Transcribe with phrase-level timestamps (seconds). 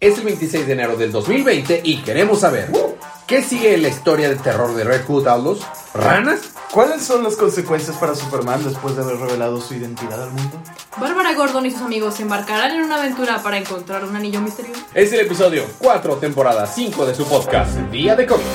[0.00, 2.70] Es el 26 de enero del 2020 y queremos saber
[3.26, 5.60] ¿Qué sigue en la historia de terror de Red Hood Outlaws?
[5.92, 6.40] ¿Ranas?
[6.72, 10.62] ¿Cuáles son las consecuencias para Superman después de haber revelado su identidad al mundo?
[10.98, 14.80] Bárbara Gordon y sus amigos se embarcarán en una aventura para encontrar un anillo misterioso.
[14.94, 18.48] Es el episodio 4, temporada 5 de su podcast, Día de Cómics.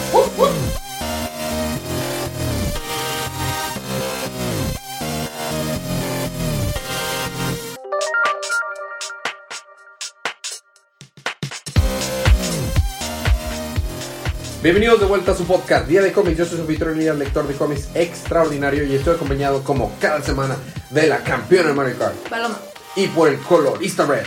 [14.64, 16.38] Bienvenidos de vuelta a su podcast Día de Cómics.
[16.38, 20.56] Yo soy su anfitrión líder, lector de cómics extraordinario y estoy acompañado como cada semana
[20.90, 22.58] de la campeona de Mario Kart Paloma.
[22.96, 24.24] y por el colorista Red.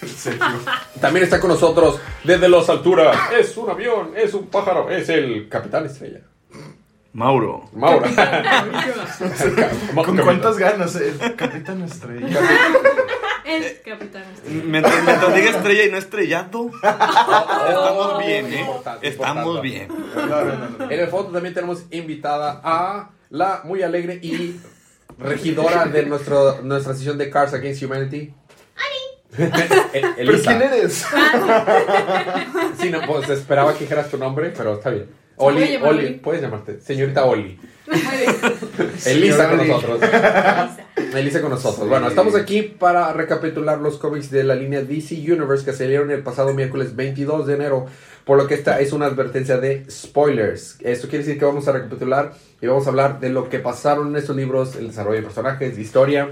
[1.00, 3.16] También está con nosotros desde las alturas.
[3.38, 6.22] Es un avión, es un pájaro, es el Capitán Estrella.
[7.12, 7.70] Mauro.
[7.72, 8.06] Mauro.
[9.94, 10.96] ¿Con cuántas ganas?
[10.96, 12.40] El Capitán Estrella.
[13.50, 14.22] El capitán.
[14.34, 14.62] Estrella.
[14.64, 18.60] Mientras, mientras diga estrella y no estrellado, estamos bien, ¿eh?
[18.60, 19.68] importante, Estamos importante.
[19.68, 19.88] bien.
[20.14, 20.90] No, no, no, no.
[20.90, 24.60] En el fondo también tenemos invitada a la muy alegre y
[25.18, 28.32] regidora de nuestro, nuestra sesión de Cars Against Humanity.
[28.76, 29.50] ¡Ani!
[30.16, 31.04] ¿Pero quién eres?
[32.80, 35.08] Sí, no, pues esperaba que dijeras tu nombre, pero está bien.
[35.40, 37.58] Oli, Oli, puedes llamarte, señorita Oli.
[39.06, 40.00] Elisa con nosotros.
[41.14, 41.82] Elisa con nosotros.
[41.82, 41.88] Sí.
[41.88, 46.22] Bueno, estamos aquí para recapitular los cómics de la línea DC Universe que salieron el
[46.22, 47.86] pasado miércoles 22 de enero.
[48.24, 50.76] Por lo que esta es una advertencia de spoilers.
[50.80, 54.08] Esto quiere decir que vamos a recapitular y vamos a hablar de lo que pasaron
[54.08, 56.28] en estos libros, el desarrollo de personajes, de historia.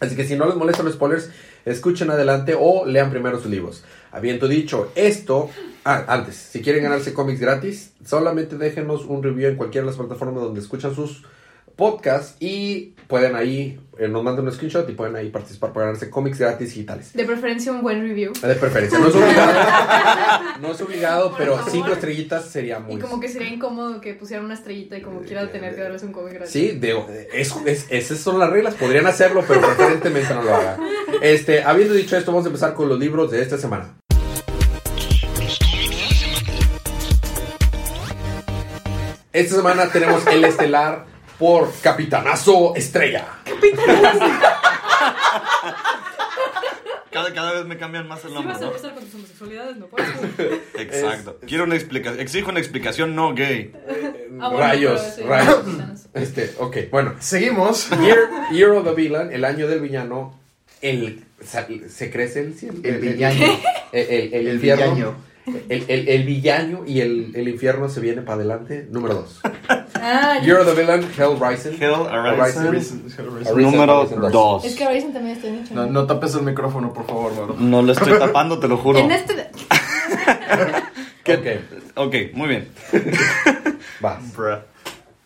[0.00, 1.30] Así que si no les molestan los spoilers,
[1.64, 3.84] escuchen adelante o lean primero sus libros.
[4.12, 5.50] Habiendo dicho esto,
[5.84, 9.98] ah, antes, si quieren ganarse cómics gratis, solamente déjenos un review en cualquiera de las
[9.98, 11.24] plataformas donde escuchan sus
[11.80, 16.10] podcasts y pueden ahí, eh, nos mandan un screenshot y pueden ahí participar para ganarse
[16.10, 17.12] cómics gratis digitales.
[17.14, 18.32] De preferencia un buen review.
[18.34, 19.52] De preferencia, no es obligado,
[20.60, 22.96] no es obligado, pero cinco estrellitas sería muy...
[22.96, 26.02] Y como que sería incómodo que pusieran una estrellita y como quiera tener que darles
[26.02, 26.52] un cómic gratis.
[26.52, 30.80] Sí, digo, es, es- esas son las reglas, podrían hacerlo, pero preferentemente no lo hagan.
[31.22, 33.94] Este, habiendo dicho esto, vamos a empezar con los libros de esta semana.
[39.32, 41.06] Esta semana tenemos el estelar
[41.40, 43.26] por Capitanazo Estrella.
[47.10, 48.70] Cada, cada vez me cambian más el Si nombre, vas a ¿no?
[48.70, 50.08] empezar con tus homosexualidades, no puedes.
[50.78, 51.38] Exacto.
[51.46, 52.20] Quiero una explicación.
[52.20, 53.72] Exijo una explicación no gay.
[54.38, 55.64] Ah, bueno, rayos, rayos.
[56.14, 57.14] Este, ok, bueno.
[57.18, 57.88] Seguimos.
[58.00, 58.18] Year,
[58.52, 60.38] Year of the Villain, el año del villano,
[60.82, 61.24] el,
[61.88, 62.78] se crece el cielo.
[62.84, 63.44] El villano.
[63.92, 64.94] El, el, el El infierno.
[64.94, 65.29] villano.
[65.68, 68.86] El, el, el villano y el, el infierno se viene para adelante.
[68.90, 69.40] Número 2.
[70.02, 71.72] Ah, of the Villain, Hell Rising.
[71.80, 72.66] Hell Arisen.
[72.68, 73.04] Arisen.
[73.56, 74.32] Número Arisen dos.
[74.32, 74.64] 2.
[74.64, 75.74] Es que también está en hecho.
[75.74, 77.56] No, no tapes el micrófono, por favor, Mauro.
[77.58, 78.98] No lo estoy tapando, te lo juro.
[78.98, 79.50] En este.
[81.30, 81.46] Ok,
[81.94, 82.68] Ok, muy bien.
[84.00, 84.20] vas.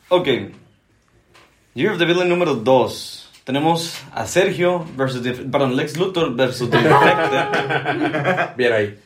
[0.08, 0.28] Ok.
[1.74, 3.30] Year of the Villain número 2.
[3.44, 5.22] Tenemos a Sergio versus...
[5.22, 6.78] The- perdón, Lex Luthor versus The.
[8.56, 8.98] Bien ahí.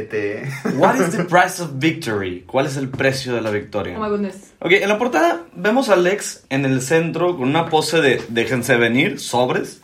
[0.00, 0.48] Este.
[0.76, 2.44] What is the price of victory?
[2.46, 3.98] ¿Cuál es el precio de la victoria?
[3.98, 4.52] Oh my goodness.
[4.60, 8.76] Ok, en la portada vemos a Lex en el centro con una pose de déjense
[8.76, 9.80] venir, sobres.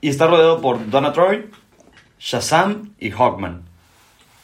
[0.00, 1.46] Y está rodeado por Donna Troy,
[2.18, 3.62] Shazam y Hawkman.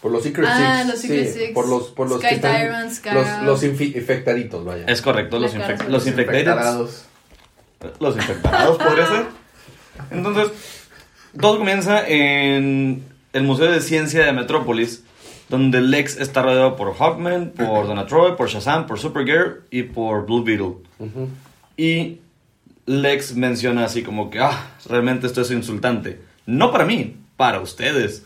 [0.01, 0.89] Por los Secret Ah, Six.
[0.91, 1.53] los Secret sí, Six.
[1.53, 4.87] Por los, por los Sky que están- Tyrant, Sky- Los, infectaditos, vaya.
[4.87, 6.41] Es correcto, los, son los infectados.
[6.41, 7.05] Infectados.
[7.99, 9.25] Los infectados, podría ser.
[10.11, 10.49] Entonces,
[11.39, 15.05] todo comienza en el Museo de Ciencia de Metrópolis,
[15.49, 20.27] donde Lex está rodeado por Hawkman, por Donna Troy, por Shazam, por Supergirl y por
[20.27, 20.75] Blue Beetle.
[21.77, 22.19] Y
[22.87, 26.21] Lex menciona así como que, ah, realmente esto es insultante.
[26.47, 28.25] No para mí, para ustedes.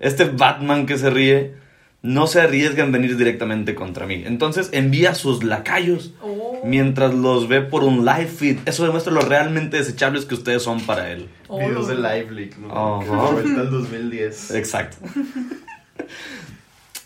[0.00, 1.54] Este Batman que se ríe
[2.02, 4.22] no se arriesga en venir directamente contra mí.
[4.26, 6.35] Entonces envía a sus lacayos Oh.
[6.64, 8.58] Mientras los ve por un live feed.
[8.66, 11.28] Eso demuestra lo realmente desechables que ustedes son para él.
[11.48, 11.58] Oh.
[11.58, 12.68] Videos de Live Leak, ¿no?
[12.72, 14.50] Oh, al 2010.
[14.52, 14.96] Exacto.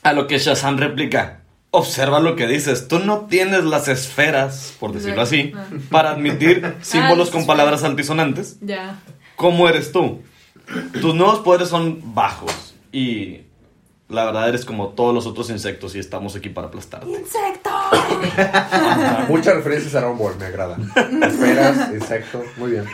[0.02, 1.40] A lo que Shazam replica.
[1.72, 2.88] Observa lo que dices.
[2.88, 5.66] Tú no tienes las esferas, por decirlo así, Ah.
[5.90, 8.58] para admitir símbolos las con palabras altisonantes.
[8.60, 8.98] Ya.
[9.36, 10.22] ¿Cómo eres tú?
[11.00, 13.42] Tus nuevos poderes son bajos y
[14.10, 17.08] la verdad eres como todos los otros insectos y estamos aquí para aplastarte.
[17.08, 17.70] ¡Insecto!
[19.28, 20.76] Muchas referencias a Dragon Ball, me agrada.
[21.22, 22.84] Esferas, insectos, muy bien.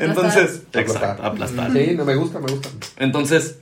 [0.00, 1.72] Entonces, exacto, aplastar.
[1.72, 2.68] Sí, no me gusta, me gusta.
[2.96, 3.58] Entonces,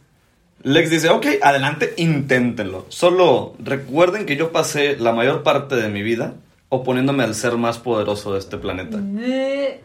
[0.63, 2.87] Lex dice, ok, adelante, inténtenlo.
[2.89, 6.35] Solo recuerden que yo pasé la mayor parte de mi vida
[6.69, 8.99] oponiéndome al ser más poderoso de este planeta.
[9.21, 9.81] Eh,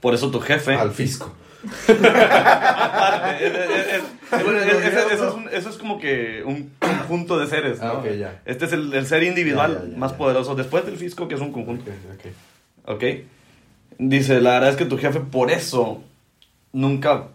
[0.00, 1.32] Por eso tu jefe Al fisco.
[1.88, 3.46] Aparte,
[5.52, 8.02] eso, es como que un conjunto de seres, ¿no?
[8.04, 8.40] Ah, ya.
[8.44, 11.34] Este es el, el ser individual Ya, ya, ya, más poderoso después del fisco, que
[11.34, 11.90] es un conjunto.
[11.90, 12.26] Ok,
[12.84, 12.94] ok.
[12.96, 13.04] ¿Ok?
[13.98, 16.02] Dice, la verdad es que tu jefe por eso
[16.72, 17.28] nunca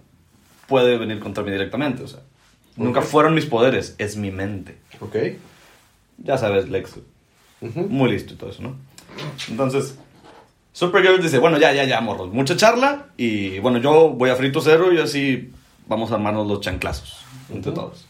[0.67, 2.03] puede venir contra mí directamente.
[2.03, 2.21] O sea,
[2.75, 4.77] nunca fueron mis poderes, es mi mente.
[4.99, 5.15] Ok.
[6.17, 6.99] Ya sabes, Lex,
[7.61, 8.75] muy listo y todo eso, ¿no?
[9.49, 9.97] Entonces,
[10.73, 14.61] Supergirl dice, bueno, ya, ya, ya, morros, mucha charla y bueno, yo voy a Frito
[14.61, 15.51] Cero y así
[15.87, 17.81] vamos a armarnos los chanclazos entre Ujú.
[17.81, 18.07] todos.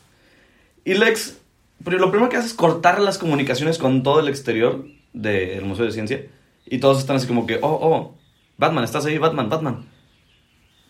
[0.85, 1.37] Y Lex,
[1.83, 5.85] pero lo primero que hace es cortar las comunicaciones con todo el exterior del Museo
[5.85, 6.25] de Ciencia
[6.67, 8.15] y todos están así como que, oh, oh,
[8.57, 9.17] Batman, ¿estás ahí?
[9.17, 9.85] Batman, Batman.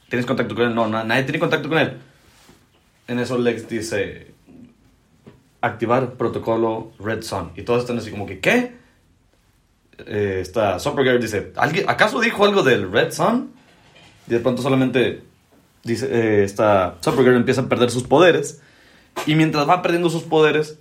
[0.10, 0.76] ¿Tienes contacto con él?
[0.76, 1.98] No, na- nadie tiene contacto con él.
[3.08, 4.34] En eso Lex dice,
[5.62, 7.52] activar protocolo Red Sun.
[7.56, 8.76] Y todos están así como que, ¿qué?
[10.08, 13.52] Eh, está Supergirl dice, ¿alguien, ¿acaso dijo algo del Red Sun?
[14.28, 15.24] Y de pronto solamente
[15.84, 18.62] dice, eh, está Supergirl empieza a perder sus poderes.
[19.26, 20.78] Y mientras va perdiendo sus poderes,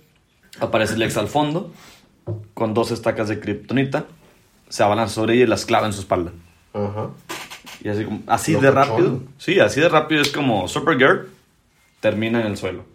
[0.59, 1.71] aparece Lex al fondo
[2.53, 4.05] con dos estacas de kriptonita.
[4.69, 6.31] Se abalanza sobre ella y las clava en su espalda.
[6.73, 7.09] Ajá.
[7.83, 8.75] Y así, como, así Locochón.
[8.75, 9.19] de rápido.
[9.37, 11.29] Sí, así de rápido es como Supergirl
[11.99, 12.85] termina en el suelo.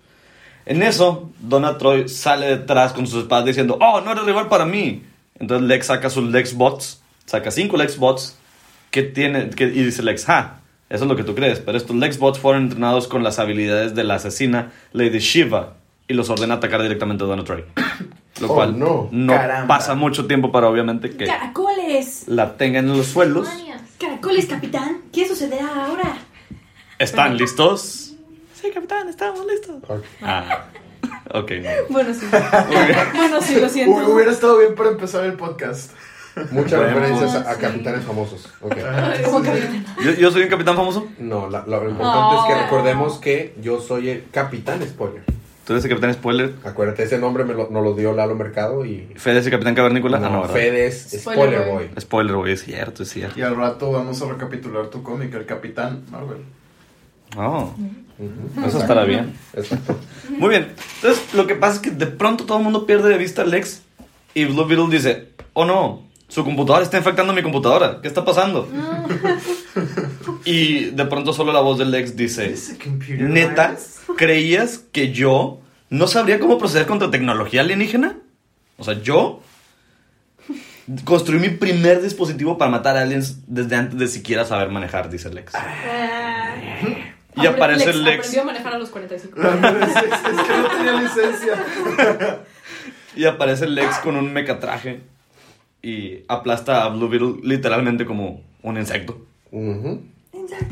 [0.67, 4.64] En eso, Donna Troy sale detrás con sus espadas diciendo, oh, no eres rival para
[4.64, 5.05] mí.
[5.38, 8.37] Entonces Lex saca sus Lex Bots, saca cinco Lex Bots
[8.91, 11.94] que tiene, que, y dice Lex, ja, eso es lo que tú crees, pero estos
[11.97, 15.75] Lex Bots fueron entrenados con las habilidades de la asesina Lady Shiva
[16.09, 17.65] y los ordena atacar directamente a Donna Troy.
[18.41, 19.09] Lo Oh, cual no.
[19.29, 19.67] Caramba.
[19.67, 22.25] pasa mucho tiempo para obviamente que ¡Caracoles!
[22.29, 23.49] la tengan en los suelos.
[23.99, 25.00] ¡Caracoles, capitán!
[25.11, 26.19] ¿Qué sucederá ahora?
[26.99, 28.15] ¿Están listos?
[28.55, 29.77] Sí, capitán, estamos listos.
[29.88, 30.05] Ok.
[30.21, 30.67] Ah,
[31.41, 31.71] ok, no.
[31.91, 32.27] Bueno, sí.
[33.15, 33.97] bueno, sí, lo siento.
[33.97, 35.93] Hu- Hubiera estado bien para empezar el podcast.
[36.50, 36.94] Muchas Bueno.
[36.99, 37.61] referencias a, a Sí.
[37.62, 38.49] capitanes famosos.
[40.05, 41.09] ¿Yo, yo soy un capitán famoso?
[41.19, 45.23] No, la- lo importante es que recordemos que yo soy el capitán spoiler.
[45.65, 46.55] ¿Tú eres el capitán spoiler?
[46.65, 49.12] Acuérdate, ese nombre me lo, nos lo dio Lalo Mercado y.
[49.17, 50.19] ¿Fede es el capitán cavernícola?
[50.19, 50.55] ah, no, ¿verdad?
[50.55, 51.23] Fede es Spoiler
[51.59, 51.88] spoiler boy.
[51.88, 52.00] boy.
[52.00, 53.38] Spoiler, güey, es cierto, es cierto.
[53.38, 56.44] Y al rato vamos a recapitular tu cómic, El Capitán Marvel.
[57.37, 57.73] Oh,
[58.67, 59.35] Eso estará bien.
[59.53, 59.99] Exacto.
[60.31, 60.69] Muy bien.
[60.97, 63.45] Entonces, lo que pasa es que de pronto todo el mundo pierde de vista a
[63.45, 63.83] Lex
[64.35, 68.01] y Blue Beetle dice, oh no, su computadora está infectando mi computadora.
[68.01, 68.69] ¿Qué está pasando?
[70.45, 72.55] y de pronto solo la voz de Lex dice,
[73.19, 73.69] ¿Neta?
[73.69, 74.17] virus.
[74.17, 75.61] ¿Creías que yo
[75.91, 78.17] no sabría cómo proceder contra tecnología alienígena?
[78.79, 79.43] O sea, yo
[81.05, 85.53] construí mi primer dispositivo para matar aliens desde antes de siquiera saber manejar, dice Lex.
[87.37, 88.19] Y Apre- aparece Lex.
[88.19, 89.41] Aprendió a manejar a los 45.
[89.41, 89.47] es,
[89.97, 92.44] es que no tenía licencia.
[93.15, 95.00] Y aparece Lex con un mecatraje
[95.83, 99.19] y aplasta a Blue Beetle literalmente como un insecto.
[99.50, 100.03] Ujú.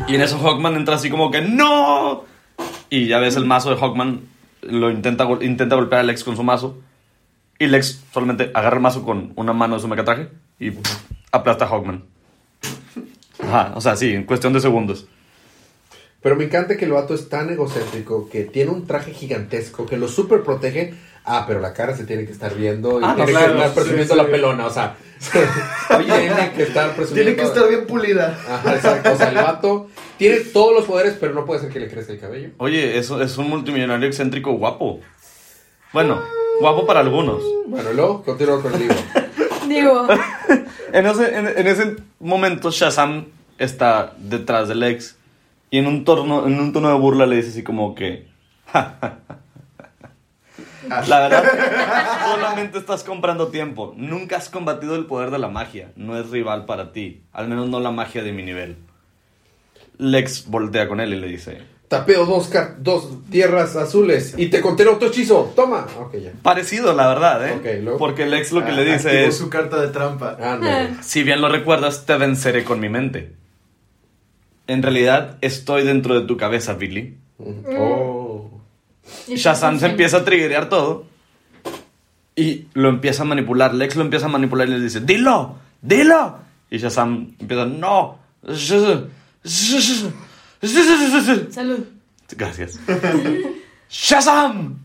[0.08, 2.24] Y en eso Hawkman entra así como que ¡No!
[2.90, 4.20] Y ya ves el mazo de Hawkman,
[4.62, 6.78] lo intenta, intenta golpear a Lex con su mazo.
[7.58, 10.28] Y Lex solamente agarra el mazo con una mano de su mecatraje
[10.58, 10.96] y pff,
[11.32, 12.04] aplasta a Hawkman.
[13.42, 15.06] Ajá, o sea, sí, en cuestión de segundos.
[16.24, 19.98] Pero me encanta que el vato es tan egocéntrico que tiene un traje gigantesco que
[19.98, 20.94] lo super protege.
[21.26, 23.58] Ah, pero la cara se tiene que estar viendo y Ah, no, tiene claro, que
[23.58, 24.20] estar sí, presumiendo sí.
[24.20, 24.66] la pelona.
[24.66, 24.96] O sea,
[25.98, 27.14] tiene que estar presumiendo.
[27.14, 28.38] Tiene que estar bien pulida.
[28.48, 29.12] Ajá, exacto.
[29.12, 32.14] O sea, el vato tiene todos los poderes, pero no puede ser que le crezca
[32.14, 32.48] el cabello.
[32.56, 35.00] Oye, eso es un multimillonario excéntrico guapo.
[35.92, 36.22] Bueno,
[36.58, 37.42] guapo para algunos.
[37.66, 38.96] Bueno, luego continúo con el libro.
[39.68, 40.08] Digo,
[40.94, 43.26] En ese, en, en ese momento Shazam
[43.58, 45.16] está detrás de Lex
[45.74, 48.28] y en un, torno, en un tono de burla le dice así como que...
[48.72, 49.18] La
[51.18, 51.42] verdad,
[52.30, 53.92] solamente estás comprando tiempo.
[53.96, 55.90] Nunca has combatido el poder de la magia.
[55.96, 57.24] No es rival para ti.
[57.32, 58.76] Al menos no la magia de mi nivel.
[59.98, 61.62] Lex voltea con él y le dice...
[61.88, 65.52] Tapeo dos, dos tierras azules y te conté otro hechizo.
[65.56, 65.88] Toma.
[65.98, 66.30] Ok, ya.
[66.40, 67.54] Parecido, la verdad, ¿eh?
[67.58, 67.98] Ok, luego.
[67.98, 69.36] Porque Lex lo que le Ah, dice activó es...
[69.36, 70.36] su carta de trampa.
[70.40, 71.02] Ándale.
[71.02, 73.42] Si bien lo recuerdas, te venceré con mi mente.
[74.66, 77.16] En realidad, estoy dentro de tu cabeza, Billy.
[77.78, 78.50] Oh.
[79.28, 81.06] Shazam se empieza a triggerear todo.
[82.36, 83.74] Y lo empieza a manipular.
[83.74, 86.38] Lex lo empieza a manipular y le dice, dilo, dilo.
[86.70, 88.18] Y Shazam empieza, no.
[91.50, 91.84] salud.
[92.36, 92.80] Gracias.
[93.90, 94.78] Shazam.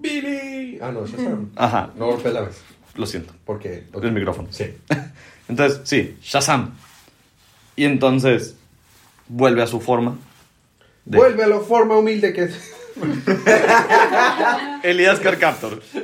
[0.00, 0.78] Billy.
[0.82, 1.50] Ah, no, Shazam.
[1.56, 2.60] Ajá, No golpees la vez.
[2.96, 3.32] lo siento.
[3.44, 3.84] Porque.
[4.02, 4.48] El micrófono.
[4.50, 4.64] Sí.
[5.48, 6.72] Entonces, sí, Shazam.
[7.80, 8.56] Y entonces
[9.26, 10.18] vuelve a su forma.
[11.06, 12.74] de- Vuelve a la forma humilde que es.
[14.82, 15.80] Elías Carcaptor.
[15.94, 16.02] El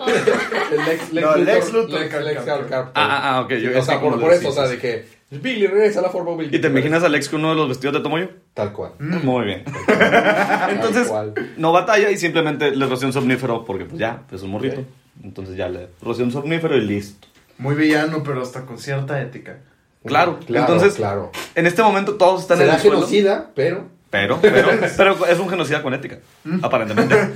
[0.87, 3.53] Lex, Lex No, Luthor, Lex Luthor, Lex, Ah, ah, ah, ok.
[3.57, 6.35] yo- o sea, por, por eso, o sea, de que Billy regresa a la forma
[6.35, 6.57] Billy.
[6.57, 8.31] ¿Y te imaginas a Lex con uno de los vestidos de Tomoyo?
[8.55, 8.93] Tal cual.
[8.99, 9.65] Muy bien.
[9.87, 11.35] Tal Entonces, cual.
[11.59, 14.81] no batalla y simplemente le rocía un somnífero porque pues ya, es un morrito.
[14.81, 14.87] Ok.
[15.25, 17.29] Entonces ya le rocía un somnífero y listo.
[17.59, 19.59] Muy villano, pero hasta con cierta ética.
[20.07, 21.31] Claro, Claro, entonces claro.
[21.55, 22.97] en este momento todos están en el suelo.
[22.99, 26.19] genocida, pero Pero, pero, pero es un genocida con ética,
[26.63, 27.15] aparentemente.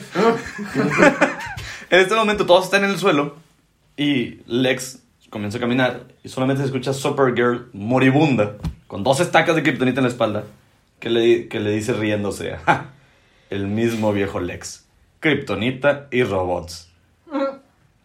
[1.91, 3.37] en este momento todos están en el suelo
[3.97, 5.01] y Lex
[5.31, 10.05] comienza a caminar y solamente se escucha Supergirl moribunda con dos estacas de kriptonita en
[10.05, 10.45] la espalda
[10.99, 12.87] que le, que le dice riéndose, "Ja,
[13.51, 14.85] el mismo viejo Lex,
[15.21, 16.89] kriptonita y robots.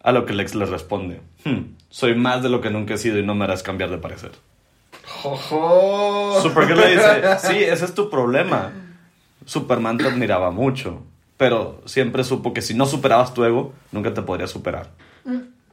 [0.02, 3.18] A lo que Lex le responde, "Hmm, soy más de lo que nunca he sido
[3.18, 4.30] y no me harás cambiar de parecer.
[5.08, 6.40] ¡Jojo!
[6.42, 8.72] Supergirl le dice, sí, ese es tu problema.
[9.44, 11.02] Superman te admiraba mucho,
[11.36, 14.90] pero siempre supo que si no superabas tu ego, nunca te podría superar.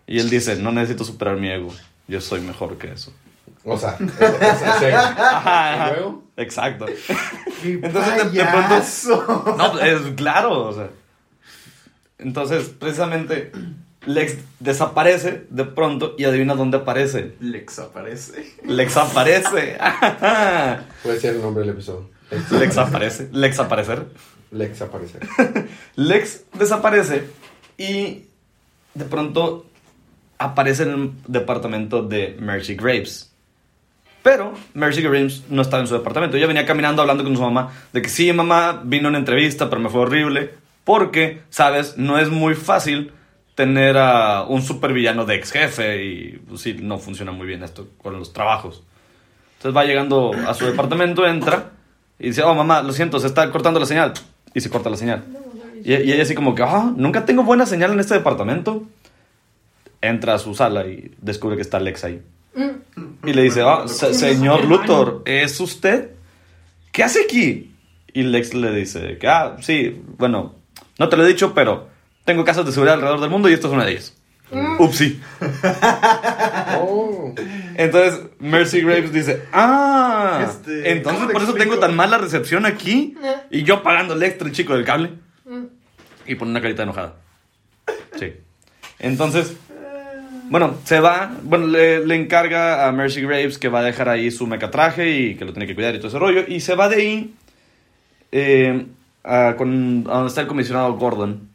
[0.05, 1.73] Y él dice, no necesito superar mi ego,
[2.07, 3.13] yo soy mejor que eso.
[3.65, 4.97] o sea, es- es- es serio.
[4.99, 5.87] Ajá, ajá.
[5.89, 6.23] ¿Y luego?
[6.37, 6.85] Exacto.
[7.61, 9.55] ¡Qué Entonces, de- payaso!
[9.57, 10.89] No, es claro, o sea.
[12.19, 13.51] Entonces, precisamente,
[14.05, 17.35] Lex desaparece de pronto y adivina dónde aparece.
[17.39, 18.53] Lex aparece.
[18.65, 19.77] Lex aparece.
[21.03, 22.09] Puede ser el nombre del episodio.
[22.29, 23.29] Lex, Lex aparece.
[23.31, 24.05] Lex aparecer.
[24.51, 25.19] Lex aparece.
[25.95, 27.23] Lex desaparece
[27.77, 28.25] y
[28.93, 29.65] de pronto
[30.37, 33.31] aparece en el departamento de Mercy Graves.
[34.21, 36.37] Pero Mercy Graves no estaba en su departamento.
[36.37, 39.69] Ella venía caminando hablando con su mamá de que sí, mamá, vino a una entrevista,
[39.69, 40.51] pero me fue horrible.
[40.83, 43.11] Porque, sabes, no es muy fácil
[43.55, 47.87] tener a un supervillano de ex jefe y pues, sí, no funciona muy bien esto
[48.01, 48.83] con los trabajos.
[49.57, 51.71] Entonces va llegando a su departamento, entra
[52.19, 54.13] y dice, oh mamá, lo siento, se está cortando la señal.
[54.53, 55.23] Y se corta la señal.
[55.83, 58.83] Y, y ella así como que, ah, nunca tengo buena señal en este departamento.
[60.01, 62.21] Entra a su sala y descubre que está Lex ahí.
[63.25, 66.11] Y le dice, ah, se- señor Luthor, ¿es usted?
[66.91, 67.73] ¿Qué hace aquí?
[68.13, 70.55] Y Lex le dice que, ah, sí, bueno,
[70.99, 71.87] no te lo he dicho, pero
[72.25, 74.13] tengo casas de seguridad alrededor del mundo y esta es una de ellas.
[74.79, 75.19] Upsi.
[76.85, 77.33] Oh,
[77.75, 82.65] Entonces Mercy Graves dice, ah, Este, entonces ¿cómo te por eso tengo tan mala recepción
[82.65, 83.15] aquí
[83.49, 85.11] y yo pagando el extra el chico del cable.
[86.25, 87.15] Y pone una carita enojada.
[88.17, 88.33] Sí.
[88.99, 89.53] Entonces,
[90.49, 94.31] bueno, se va, bueno, le, le encarga a Mercy Graves que va a dejar ahí
[94.31, 96.43] su mecatraje y que lo tiene que cuidar y todo ese rollo.
[96.47, 97.33] Y se va de ahí
[98.31, 98.85] eh,
[99.23, 101.52] a, con, a donde está el comisionado Gordon.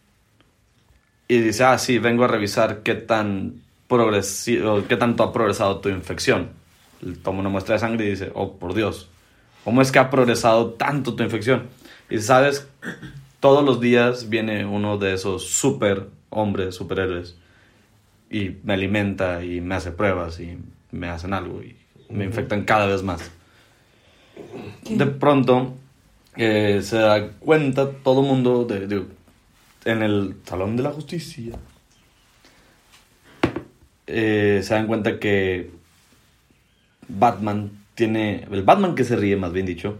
[1.28, 5.88] Y dice, ah, sí, vengo a revisar qué tan progresivo, qué tanto ha progresado tu
[5.90, 6.50] infección.
[7.02, 9.08] Le toma una muestra de sangre y dice, oh, por Dios,
[9.64, 11.64] ¿cómo es que ha progresado tanto tu infección?
[12.10, 12.66] Y sabes,
[13.40, 17.36] todos los días viene uno de esos super hombres, superhéroes,
[18.30, 20.58] y me alimenta y me hace pruebas y
[20.92, 21.76] me hacen algo y
[22.10, 23.30] me infectan cada vez más.
[24.88, 25.74] De pronto
[26.36, 29.04] eh, se da cuenta todo el mundo de, de-
[29.84, 31.58] en el Salón de la Justicia.
[34.08, 35.70] eh, se dan cuenta que
[37.08, 39.98] Batman tiene, el Batman que se ríe más bien dicho,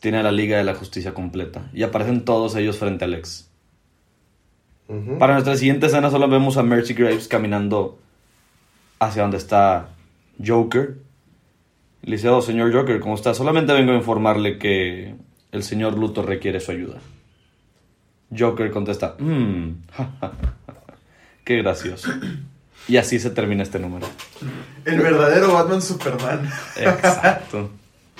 [0.00, 3.48] tiene a la Liga de la Justicia completa y aparecen todos ellos frente a Lex.
[5.18, 7.98] Para nuestra siguiente escena solo vemos a Mercy Graves caminando
[9.00, 9.88] hacia donde está
[10.44, 10.98] Joker.
[12.02, 13.34] Le dice, oh, señor Joker, ¿cómo está?
[13.34, 15.16] Solamente vengo a informarle que
[15.50, 17.00] el señor Luthor requiere su ayuda.
[18.36, 19.70] Joker contesta, mmm,
[21.44, 22.10] qué gracioso.
[22.88, 24.06] Y así se termina este número.
[24.84, 26.48] El verdadero Batman Superman.
[26.76, 27.70] Exacto.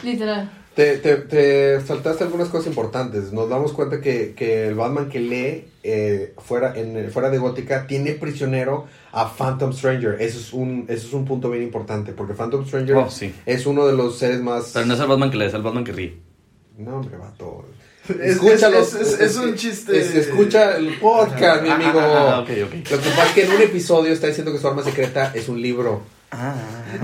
[0.02, 0.50] Literal.
[0.74, 3.32] Te, te, te saltaste algunas cosas importantes.
[3.32, 7.86] Nos damos cuenta que, que el Batman que lee eh, fuera, en, fuera de Gótica
[7.86, 10.20] tiene prisionero a Phantom Stranger.
[10.20, 13.32] Eso es un, eso es un punto bien importante, porque Phantom Stranger Oh, sí.
[13.46, 14.72] es uno de los seres más...
[14.74, 16.18] Pero no es el Batman que lee, es el Batman que ríe.
[16.76, 17.64] No, hombre, vato.
[18.08, 18.80] Es- Escúchalo.
[18.80, 19.98] es- es- es un chiste.
[20.00, 22.00] es- escucha el podcast, mi amigo.
[22.00, 22.90] Ah, ok, ok.
[22.90, 25.48] Lo que pasa es que en un episodio está diciendo que su arma secreta es
[25.48, 26.02] un libro.
[26.32, 26.54] Ah.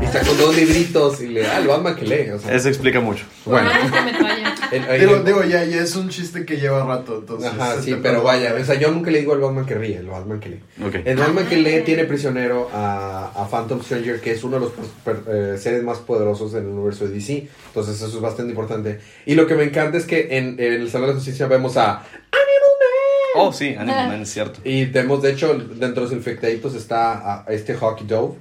[0.00, 2.30] Y está con dos libritos y le da el Batman que lee.
[2.30, 3.24] O sea, Eso explica mucho.
[3.44, 3.70] bueno.
[3.70, 4.41] Bueno,
[4.72, 7.50] el- el- Digo, digo, ya, ya es un chiste que lleva rato, entonces.
[7.50, 9.96] Ajá, se sí, pero vaya, o sea, yo nunca le digo al Batman que ríe,
[9.98, 10.60] el Batman que lee.
[10.84, 10.94] Ok.
[11.04, 14.72] El Batman que lee tiene prisionero a, a Phantom Stranger, que es uno de los
[15.04, 17.48] per- eh, seres más poderosos en el universo de DC.
[17.68, 19.00] Entonces, eso es bastante importante.
[19.26, 21.76] Y lo que me encanta es que en, en el Salón de la Justicia vemos
[21.76, 23.46] a Animal Man.
[23.46, 24.60] Oh, sí, Animal Man, es cierto.
[24.64, 28.34] Y tenemos, de hecho, dentro de los infectaditos está a este Hawk Dove.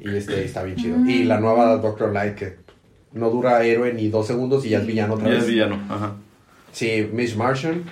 [0.00, 0.98] Y este está bien chido.
[1.06, 2.56] Y la nueva Doctor Light, que
[3.16, 5.42] no dura héroe ni dos segundos y ya es villano otra Y vez.
[5.42, 6.12] es villano, ajá.
[6.72, 7.84] Sí, Miss Martian.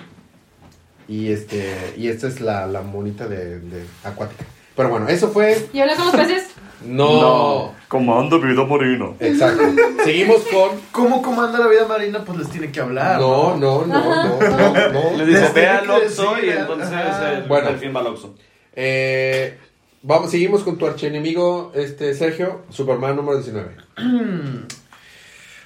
[1.07, 4.43] Y este y esta es la, la monita de, de acuática.
[4.75, 5.67] Pero bueno, eso fue.
[5.73, 6.47] ¿Y habla con los peces?
[6.85, 7.73] No.
[7.87, 9.15] Comando vida marino.
[9.19, 9.63] Exacto.
[10.03, 10.71] Seguimos con.
[10.91, 12.23] ¿Cómo comanda la vida marina?
[12.23, 13.19] Pues les tiene que hablar.
[13.19, 15.11] No, no, no, no, no, no.
[15.17, 17.33] Le dice, Les ve al que Oxxo y entonces ajá.
[17.33, 17.69] el Bueno.
[17.69, 18.35] delfín va al Oxxo.
[18.75, 19.57] Eh,
[20.03, 23.71] vamos, seguimos con tu archienemigo, este Sergio, Superman número 19.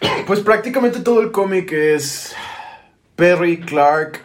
[0.28, 2.36] Pues prácticamente todo el cómic es
[3.16, 4.22] Perry, Clark,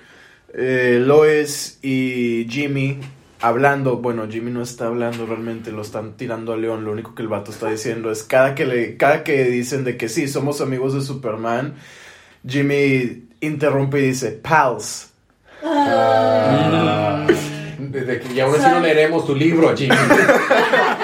[0.52, 3.00] eh, Lois y Jimmy
[3.40, 3.96] hablando.
[3.96, 6.84] Bueno, Jimmy no está hablando realmente, lo están tirando a León.
[6.84, 9.96] Lo único que el vato está diciendo es cada que le, cada que dicen de
[9.96, 11.74] que sí, somos amigos de Superman,
[12.46, 15.10] Jimmy interrumpe y dice, pals.
[15.62, 17.26] Ah,
[17.78, 19.94] desde que, y aún así no leeremos tu libro, Jimmy.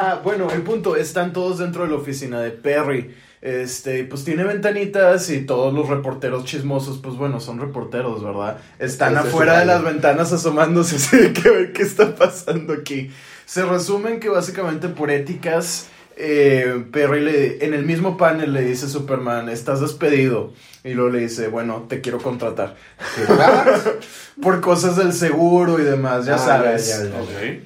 [0.00, 3.14] Ajá, bueno, el punto, están todos dentro de la oficina de Perry.
[3.42, 8.58] Este, pues tiene ventanitas y todos los reporteros chismosos, pues bueno, son reporteros, ¿verdad?
[8.78, 13.10] Están afuera de las ventanas asomándose así de que ver qué está pasando aquí.
[13.46, 18.86] Se resumen que básicamente por éticas, eh, Perry le, en el mismo panel le dice
[18.86, 20.52] a Superman, estás despedido.
[20.84, 22.76] Y luego le dice, bueno, te quiero contratar.
[24.42, 26.88] Por cosas del seguro y demás, ya Ah, sabes.
[26.88, 27.20] ya, ya, ya.
[27.20, 27.62] Ok.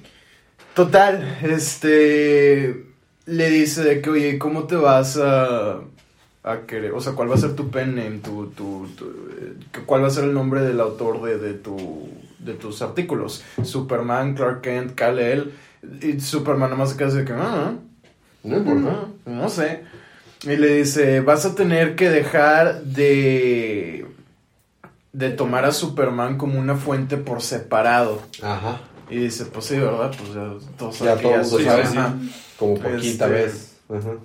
[0.75, 2.85] Total, este
[3.27, 5.79] le dice de que, oye, ¿cómo te vas a,
[6.43, 6.93] a querer?
[6.93, 8.19] O sea, ¿cuál va a ser tu pen name?
[8.19, 9.55] Tu, tu, tu, eh,
[9.87, 12.09] ¿Cuál va a ser el nombre del autor de, de, tu,
[12.41, 13.43] de tus artículos?
[13.63, 15.53] Superman, Clark Kent, Kal-El.
[16.03, 17.73] Y Superman nomás se queda así de que, ah,
[18.43, 18.91] No importa.
[18.91, 19.85] ah, no sé.
[20.43, 24.07] Y le dice, vas a tener que dejar de,
[25.13, 28.21] de tomar a Superman como una fuente por separado.
[28.43, 28.81] Ajá.
[29.11, 30.13] Y dice, pues sí, ¿verdad?
[30.17, 32.15] Pues ya todos Ya sí, ajá.
[32.59, 33.77] Como por Este- vez.
[33.89, 34.17] Ajá.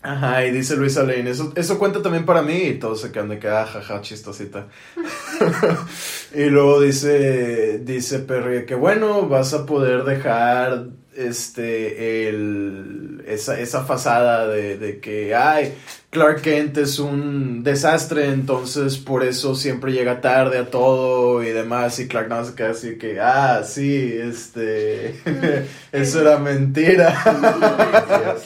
[0.00, 3.30] Ajá, y dice Luisa Lane, eso, eso cuenta también para mí, y todos se quedan
[3.30, 4.68] de que, ah, jaja, chistosita.
[6.34, 13.84] y luego dice, dice Perry que bueno, vas a poder dejar este, el, esa, esa
[13.84, 15.74] fasada de, de que, ay,
[16.10, 21.98] Clark Kent es un desastre, entonces por eso siempre llega tarde a todo y demás,
[21.98, 25.20] y Clark más se así que, ah, sí, este,
[25.92, 27.14] eso era mentira.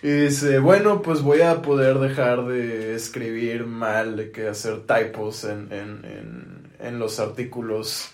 [0.00, 5.42] Y dice, bueno, pues voy a poder dejar de escribir mal, de que hacer typos
[5.42, 8.10] en, en, en, en los artículos.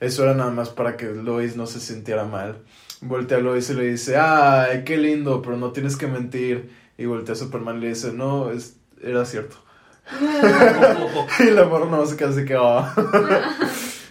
[0.00, 2.62] Eso era nada más para que Lois no se sintiera mal.
[3.02, 6.70] Voltea a Lois y le dice, ay, qué lindo, pero no tienes que mentir.
[6.98, 9.56] Y voltea a Superman y le dice, no, es, era cierto.
[11.40, 12.94] y la morra no se queda así que, "Ah".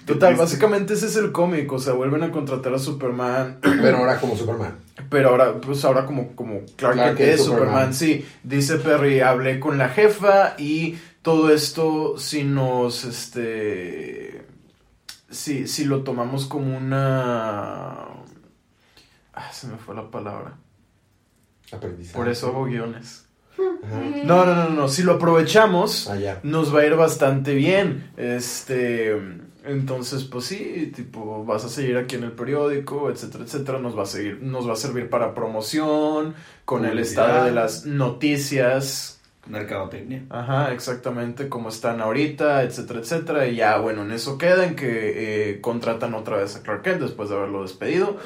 [0.05, 3.57] Total, básicamente ese es el cómic, o sea, vuelven a contratar a Superman.
[3.61, 4.75] Pero ahora como Superman.
[5.09, 7.67] Pero ahora, pues ahora como, como Clark, Clark Kent Kent, es Superman.
[7.67, 7.93] Superman.
[7.95, 8.25] sí.
[8.43, 14.45] Dice Perry, hablé con la jefa y todo esto si nos, este,
[15.31, 18.05] si, si lo tomamos como una...
[19.33, 20.53] Ah, se me fue la palabra.
[21.75, 22.17] Aprendizaje.
[22.17, 23.25] Por eso hago guiones.
[23.57, 24.01] Ajá.
[24.25, 24.87] No, no, no, no.
[24.89, 26.39] Si lo aprovechamos, Ah, ya.
[26.43, 28.09] nos va a ir bastante bien.
[28.17, 29.15] Este,
[29.63, 33.79] entonces, pues sí, tipo, vas a seguir aquí en el periódico, etcétera, etcétera.
[33.79, 36.35] Nos va a seguir, nos va a servir para promoción,
[36.65, 39.21] con el estado de las noticias.
[39.47, 40.23] Mercadotecnia.
[40.31, 43.47] Ajá, exactamente como están ahorita, etcétera, etcétera.
[43.47, 47.01] Y ya, bueno, en eso queda, en que eh, contratan otra vez a Clark Kent
[47.01, 48.17] después de haberlo despedido.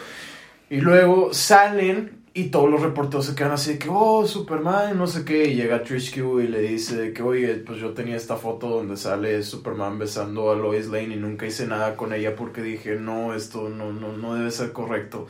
[0.69, 5.07] Y luego salen y todos los reporteros se quedan así de que, oh, Superman, no
[5.07, 5.45] sé qué.
[5.47, 8.97] Y llega Trish Q y le dice que, oye, pues yo tenía esta foto donde
[8.97, 13.33] sale Superman besando a Lois Lane y nunca hice nada con ella porque dije, no,
[13.33, 15.27] esto no, no, no debe ser correcto.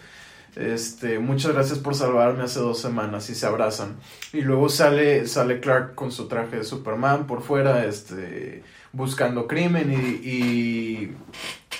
[0.55, 3.97] Este, muchas gracias por salvarme hace dos semanas y se abrazan.
[4.33, 9.91] Y luego sale, sale Clark con su traje de Superman por fuera, este, buscando crimen
[9.91, 11.15] y, y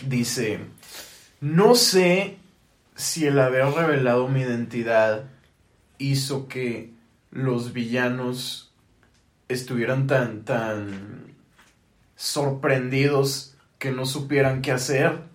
[0.07, 0.59] dice,
[1.41, 2.38] no sé
[2.99, 5.23] si el haber revelado mi identidad
[5.99, 6.91] hizo que
[7.31, 8.73] los villanos
[9.47, 11.33] estuvieran tan, tan
[12.17, 15.28] sorprendidos que no supieran qué hacer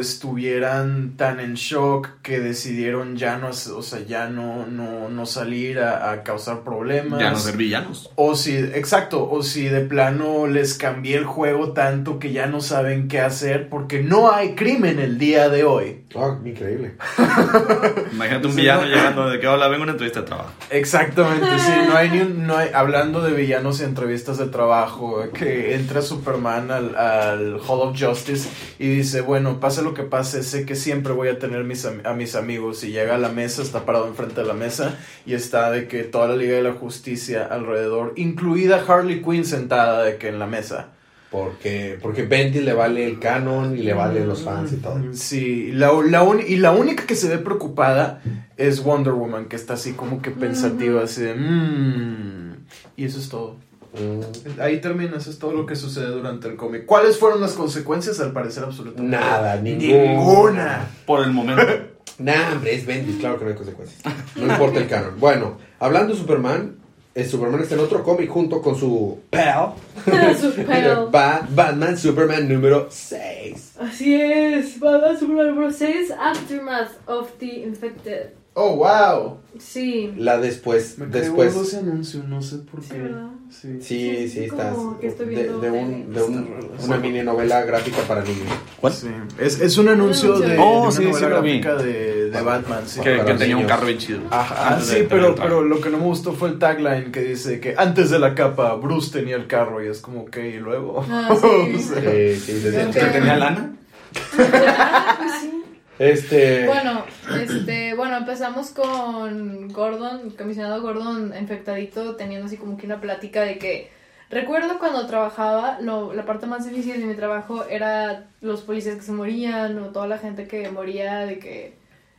[0.00, 5.78] estuvieran tan en shock que decidieron ya no, o sea, ya no, no, no salir
[5.78, 7.20] a, a causar problemas.
[7.20, 8.10] Ya no ser villanos.
[8.16, 12.60] O si, exacto, o si de plano les cambié el juego tanto que ya no
[12.60, 15.99] saben qué hacer porque no hay crimen el día de hoy.
[16.16, 16.94] Ah, increíble.
[18.12, 18.88] Imagínate un villano no.
[18.88, 20.50] llegando de que hola, vengo a una entrevista de trabajo.
[20.70, 25.22] Exactamente, sí, no hay ni un, no hay, hablando de villanos y entrevistas de trabajo,
[25.32, 28.48] que entra Superman al, al Hall of Justice
[28.80, 32.12] y dice, bueno, pase lo que pase, sé que siempre voy a tener mis, a
[32.12, 35.70] mis amigos y llega a la mesa, está parado enfrente de la mesa y está
[35.70, 40.28] de que toda la Liga de la Justicia alrededor, incluida Harley Quinn sentada de que
[40.28, 40.88] en la mesa.
[41.30, 45.00] Porque, porque Bendis le vale el canon y le vale los fans y todo.
[45.12, 48.20] Sí, la, la un- y la única que se ve preocupada
[48.56, 51.34] es Wonder Woman, que está así como que pensativa, así de...
[51.34, 52.54] "Mm".
[52.96, 53.56] y eso es todo.
[53.94, 56.84] Mm, Ahí termina, eso es todo lo que sucede durante el cómic.
[56.86, 58.20] ¿Cuáles fueron las consecuencias?
[58.20, 60.02] Al parecer absolutamente Nada, ninguna.
[60.02, 60.86] Ninguna.
[61.06, 61.62] Por el momento.
[62.18, 64.02] Nah, hombre, es Bendis, claro que no hay consecuencias.
[64.36, 65.14] No importa el canon.
[65.18, 66.76] Bueno, hablando de Superman,
[67.14, 69.74] el Superman está en otro cómic junto con su pal.
[70.40, 71.08] Su pal.
[71.10, 73.72] Ba- Batman Superman número 6.
[73.80, 78.30] Así es, Batman Superman número 6, Aftermath of the Infected.
[78.54, 79.38] Oh, wow.
[79.58, 80.12] Sí.
[80.16, 81.54] La después, Me después.
[81.54, 82.98] gordo ese anuncio, no sé por Sí, qué.
[82.98, 83.28] ¿verdad?
[83.50, 83.78] Sí.
[83.80, 84.76] Sí, sí, estás.
[85.00, 88.46] De, de un, de un- una mini novela gráfica para niños.
[88.80, 88.92] ¿Cuál?
[88.92, 89.08] Sí.
[89.38, 90.64] Es, es un anuncio Un de, anuncio.
[90.64, 92.82] de Oh, una sí, novela sí gráfica de, de Batman.
[92.86, 93.00] Sí.
[93.00, 94.20] Que, que tenía un carro bien chido.
[94.30, 97.60] Ajá, de sí, pero, pero lo que no me gustó fue el tagline que dice
[97.60, 101.04] que antes de la capa Bruce tenía el carro y es como que y luego.
[101.10, 101.46] Ah, sí.
[101.76, 102.76] O sea, Sí, sí, sí, sí.
[102.88, 102.92] Ok.
[102.94, 103.76] ¿Que tenía lana?
[104.38, 105.62] Ah, pues sí.
[106.00, 106.66] Este.
[106.66, 107.04] Bueno,
[107.40, 113.58] este, bueno, empezamos con Gordon, comisionado Gordon infectadito, teniendo así como que una plática de
[113.58, 113.90] que
[114.30, 119.02] recuerdo cuando trabajaba, lo, la parte más difícil de mi trabajo era los policías que
[119.02, 121.74] se morían o toda la gente que moría de que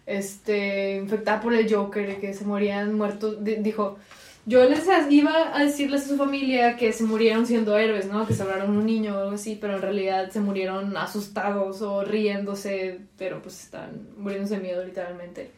[0.05, 3.97] este infectada por el Joker, que se morían muertos, Di- dijo,
[4.45, 8.25] yo les iba a decirles a su familia que se murieron siendo héroes, ¿no?
[8.25, 13.01] Que salvaron un niño o algo así, pero en realidad se murieron asustados o riéndose,
[13.17, 15.51] pero pues están muriéndose de miedo literalmente.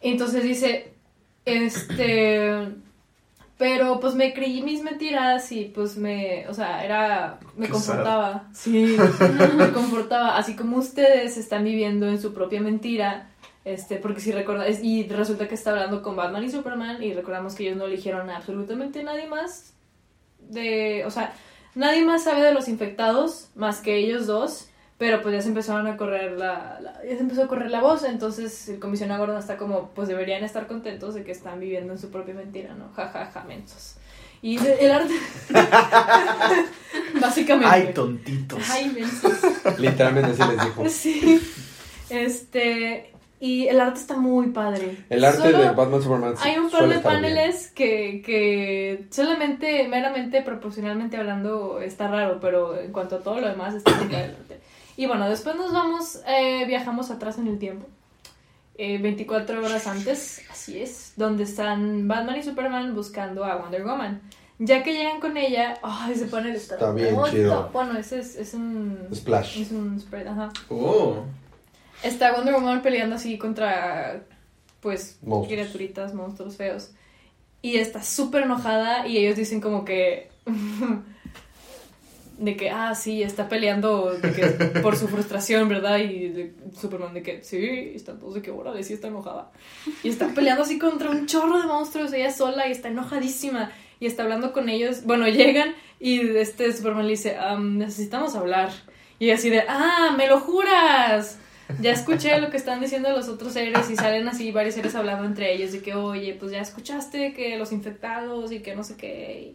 [0.00, 0.92] Entonces dice,
[1.44, 2.68] este,
[3.56, 8.48] pero pues me creí mis mentiras y pues me, o sea, era, me Qué confortaba,
[8.52, 8.96] sí,
[9.56, 13.30] me confortaba, así como ustedes están viviendo en su propia mentira.
[13.64, 17.54] Este, porque si recordáis, y resulta que está hablando con Batman y Superman, y recordamos
[17.54, 19.72] que ellos no eligieron a absolutamente nadie más
[20.38, 21.32] de, o sea,
[21.74, 25.86] nadie más sabe de los infectados más que ellos dos, pero pues ya se empezaron
[25.86, 29.38] a correr la, la- ya se empezó a correr la voz, entonces el comisionado Gordon
[29.38, 32.90] está como, pues deberían estar contentos de que están viviendo en su propia mentira, ¿no?
[32.94, 33.94] Ja, ja, ja, mensos.
[34.42, 35.14] Y de- el arte,
[37.20, 37.68] básicamente.
[37.74, 38.62] Ay, tontitos.
[38.70, 39.32] Ay, mensos.
[39.78, 40.88] Literalmente así les dijo.
[40.88, 41.40] Sí.
[42.10, 43.13] Este,
[43.46, 45.04] y el arte está muy padre.
[45.10, 46.34] El arte Solo- de Batman Superman.
[46.40, 52.92] hay un par de paneles que, que solamente, meramente proporcionalmente hablando, está raro, pero en
[52.92, 54.60] cuanto a todo lo demás está muy padre el arte.
[54.96, 57.86] Y bueno, después nos vamos, eh, viajamos atrás en el tiempo.
[58.76, 64.20] Eh, 24 horas antes, así es, donde están Batman y Superman buscando a Wonder Woman.
[64.58, 67.70] Ya que llegan con ella, ay, se pone el Está bien Oh, chido.
[67.72, 69.08] Bueno, ese es, es un...
[69.12, 69.60] Splash.
[69.60, 70.50] Es un spread, ajá.
[70.70, 71.24] Oh.
[72.04, 74.22] Está Wonder Woman peleando así contra,
[74.80, 75.48] pues, Monstruos.
[75.48, 76.90] criaturitas, monstruos feos.
[77.62, 80.28] Y está súper enojada y ellos dicen como que...
[82.38, 84.46] de que, ah, sí, está peleando de que,
[84.80, 85.98] por su frustración, ¿verdad?
[85.98, 89.50] Y de, Superman de que, sí, están todos de que, órale, sí está enojada.
[90.02, 93.70] Y está peleando así contra un chorro de monstruos, ella sola, y está enojadísima.
[94.00, 95.04] Y está hablando con ellos.
[95.04, 98.70] Bueno, llegan y este Superman le dice, "Am, necesitamos hablar.
[99.18, 101.38] Y así de, ah, me lo juras.
[101.80, 105.24] Ya escuché lo que están diciendo los otros seres y salen así varios seres hablando
[105.24, 108.96] entre ellos de que, oye, pues ya escuchaste que los infectados y que no sé
[108.96, 109.54] qué.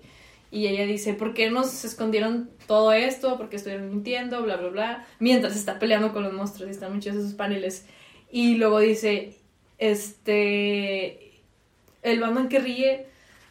[0.52, 3.38] Y ella dice, ¿por qué nos escondieron todo esto?
[3.38, 4.41] ¿Por qué estuvieron mintiendo?
[4.41, 5.08] Bla, bla, bla.
[5.19, 7.86] Mientras está peleando con los monstruos y están muchos esos paneles.
[8.32, 9.36] Y luego dice,
[9.78, 11.41] este,
[12.02, 13.06] el Batman que ríe,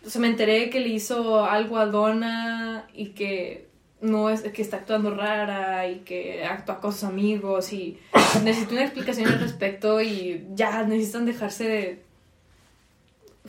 [0.05, 3.68] o sea, me enteré que le hizo algo a Donna y que
[4.01, 7.99] no es que está actuando rara y que actúa con sus amigos y
[8.45, 12.09] necesito una explicación al respecto y ya necesitan dejarse de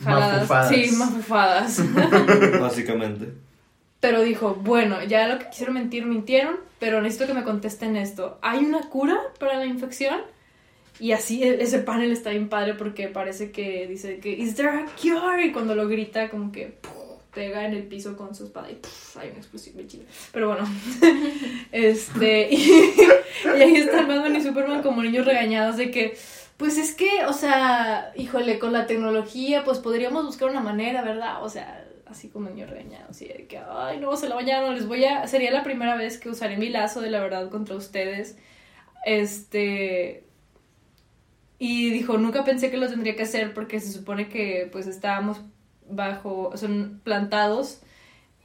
[0.04, 0.68] Mafufadas.
[0.68, 1.82] Sí, mafufadas.
[2.60, 3.32] Básicamente.
[4.00, 8.38] Pero dijo, bueno, ya lo que quisieron mentir, mintieron, pero necesito que me contesten esto.
[8.40, 10.20] ¿Hay una cura para la infección?
[10.98, 14.68] Y así e- ese panel está bien padre porque parece que dice que ¿Is there
[14.68, 15.46] a cure?
[15.46, 16.78] Y cuando lo grita como que.
[17.32, 18.78] Pega en el piso con su espada y
[19.18, 20.04] hay una explosión bien chida.
[20.32, 20.68] Pero bueno,
[21.72, 22.92] este y,
[23.44, 26.16] y ahí están Batman y Superman como niños regañados de que
[26.56, 31.42] pues es que, o sea, híjole, con la tecnología pues podríamos buscar una manera, ¿verdad?
[31.42, 34.86] O sea, así como niños regañados, así de que, ay, no, se la bañaron, les
[34.86, 35.26] voy a...
[35.26, 38.36] Sería la primera vez que usaré mi lazo de la verdad contra ustedes.
[39.06, 40.24] Este...
[41.58, 45.40] Y dijo, nunca pensé que lo tendría que hacer porque se supone que pues estábamos
[45.90, 47.80] bajo, son plantados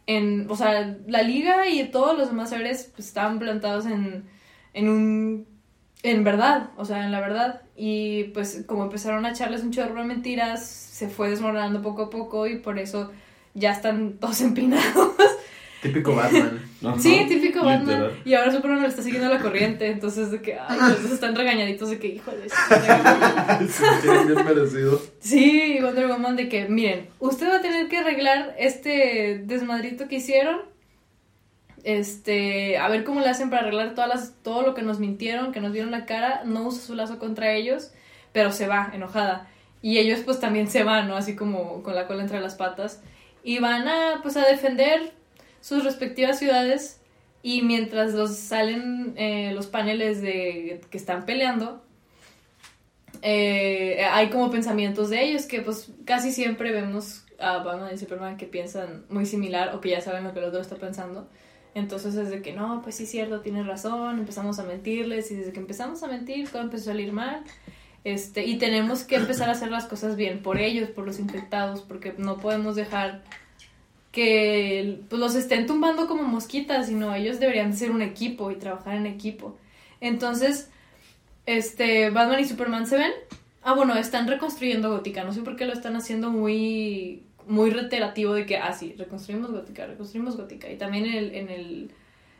[0.07, 4.25] en, o sea, la liga y todos los demás seres pues, estaban plantados en,
[4.73, 5.47] en un,
[6.03, 7.61] en verdad, o sea, en la verdad.
[7.75, 12.09] Y pues como empezaron a echarles un chorro de mentiras, se fue desmoronando poco a
[12.09, 13.11] poco y por eso
[13.53, 15.15] ya están todos empinados.
[15.85, 16.61] Típico Batman.
[16.83, 16.99] Ajá.
[16.99, 18.01] Sí, típico Batman.
[18.01, 18.21] Literal.
[18.25, 19.87] Y ahora Superman le está siguiendo la corriente.
[19.87, 22.49] Entonces, de que, ay, dos están regañaditos de que, híjole.
[23.69, 23.83] sí,
[24.25, 25.01] bien merecido.
[25.19, 30.15] Sí, Wonder Woman de que, miren, usted va a tener que arreglar este desmadrito que
[30.15, 30.61] hicieron.
[31.83, 35.51] Este, a ver cómo le hacen para arreglar todas las, todo lo que nos mintieron,
[35.51, 36.41] que nos vieron la cara.
[36.45, 37.91] No usa su lazo contra ellos,
[38.31, 39.47] pero se va, enojada.
[39.83, 41.15] Y ellos pues también se van, ¿no?
[41.15, 43.03] Así como con la cola entre las patas.
[43.43, 45.13] Y van a, pues, a defender
[45.65, 47.01] sus respectivas ciudades.
[47.41, 51.83] Y mientras los salen eh, los paneles de que están peleando,
[53.21, 58.37] eh, hay como pensamientos de ellos que pues casi siempre vemos a Batman y Superman
[58.37, 61.29] que piensan muy similar o que ya saben lo que el otro está pensando.
[61.73, 65.35] Entonces es de que no, pues sí es cierto, tienes razón, empezamos a mentirles y
[65.35, 67.43] desde que empezamos a mentir todo empezó a salir mal.
[68.03, 71.81] Este, y tenemos que empezar a hacer las cosas bien por ellos, por los infectados,
[71.81, 73.23] porque no podemos dejar
[74.15, 78.55] que pues, los estén tumbando como mosquitas, sino ellos deberían de ser un equipo y
[78.55, 79.57] trabajar en equipo.
[79.99, 80.71] Entonces,
[81.45, 83.11] este, Batman y Superman se ven.
[83.61, 85.25] Ah, bueno, están reconstruyendo Gótica.
[85.25, 89.51] No sé por qué lo están haciendo muy, muy reiterativo de que, ah, sí, reconstruimos
[89.51, 90.71] Gótica, reconstruimos Gótica.
[90.71, 91.91] Y también en el, en el,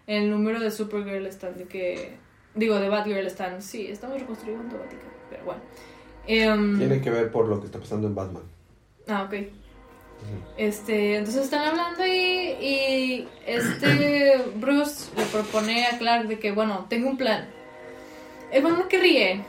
[0.07, 2.13] en el número de Supergirl están de que,
[2.53, 5.07] digo, de Batgirl están, sí, estamos reconstruyendo Gótica.
[5.29, 5.61] Pero bueno.
[6.25, 8.43] Em, Tiene que ver por lo que está pasando en Batman.
[9.09, 9.64] Ah, ok.
[10.57, 16.85] Este, entonces están hablando y, y este Bruce le propone a Clark de que, bueno,
[16.89, 17.47] tengo un plan.
[18.51, 19.43] El bueno que ríe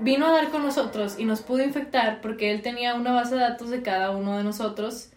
[0.00, 3.40] vino a dar con nosotros y nos pudo infectar porque él tenía una base de
[3.42, 5.10] datos de cada uno de nosotros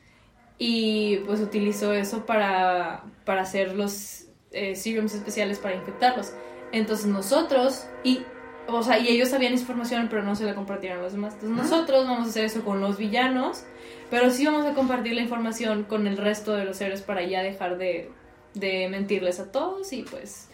[0.58, 6.34] y pues utilizó eso para, para hacer los eh, serums especiales para infectarlos.
[6.71, 8.21] Entonces nosotros y
[8.67, 11.34] o sea, y ellos sabían información pero no se la compartieron a los demás.
[11.34, 13.63] Entonces nosotros vamos a hacer eso con los villanos,
[14.12, 17.41] pero sí vamos a compartir la información con el resto de los seres para ya
[17.41, 18.12] dejar de,
[18.54, 20.50] de mentirles a todos y pues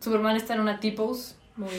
[0.00, 1.70] Superman está en una T-pose muy.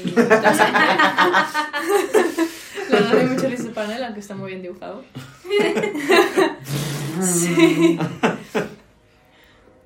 [2.89, 5.03] La verdad mucho risa el panel, aunque está muy bien dibujado.
[7.23, 7.97] sí.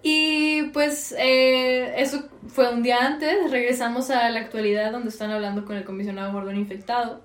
[0.02, 5.66] Y pues eh, eso fue un día antes, regresamos a la actualidad donde están hablando
[5.66, 7.24] con el comisionado Gordon infectado.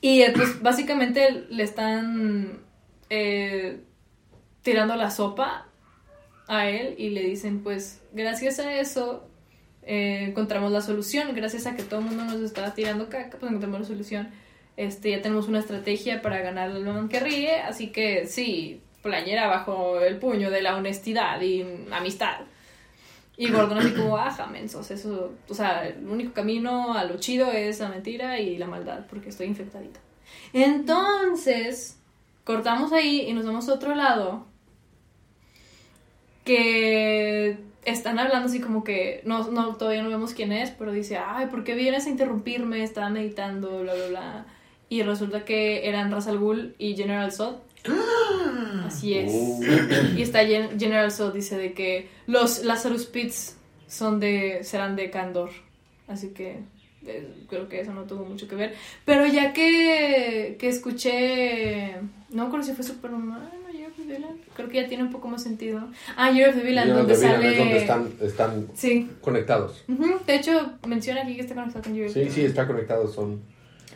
[0.00, 2.63] Y eh, pues básicamente le están
[3.10, 3.80] eh,
[4.62, 5.68] tirando la sopa
[6.46, 9.28] a él y le dicen pues gracias a eso
[9.86, 13.50] eh, encontramos la solución, gracias a que todo el mundo nos estaba tirando caca, pues
[13.50, 14.28] encontramos la solución.
[14.76, 19.46] Este, ya tenemos una estrategia para ganar al man que ríe, así que sí, playera
[19.46, 22.40] bajo el puño de la honestidad y amistad.
[23.36, 27.50] Y Gordon así como, ah, mensos, eso, o sea, el único camino a lo chido
[27.50, 30.00] es la mentira y la maldad, porque estoy infectadita.
[30.52, 31.98] Entonces,
[32.44, 34.46] cortamos ahí y nos vamos a otro lado,
[36.44, 41.18] que están hablando así como que, no, no, todavía no vemos quién es, pero dice,
[41.18, 42.82] ay, ¿por qué vienes a interrumpirme?
[42.82, 44.46] Estaba meditando, bla, bla, bla.
[44.88, 47.56] Y resulta que eran Ra's al Ghul y General Zod.
[48.86, 49.32] Así es.
[49.34, 49.60] Oh.
[50.16, 55.10] Y está Gen- General Zod dice de que los Lazarus Pits son de, serán de
[55.10, 55.50] Candor.
[56.06, 56.58] Así que
[57.48, 58.74] creo que eso no tuvo mucho que ver.
[59.04, 61.96] Pero ya que, que escuché,
[62.30, 65.10] no acuerdo si fue Superman o Year of the Villain, creo que ya tiene un
[65.10, 65.88] poco más sentido.
[66.16, 67.52] Ah, Year of the Villain, Year donde the sale...
[67.52, 69.10] es donde están, están Sí.
[69.20, 69.84] conectados.
[70.26, 73.06] De hecho, menciona aquí que está conectado con Year of the Sí, sí, está conectado.
[73.08, 73.42] Son...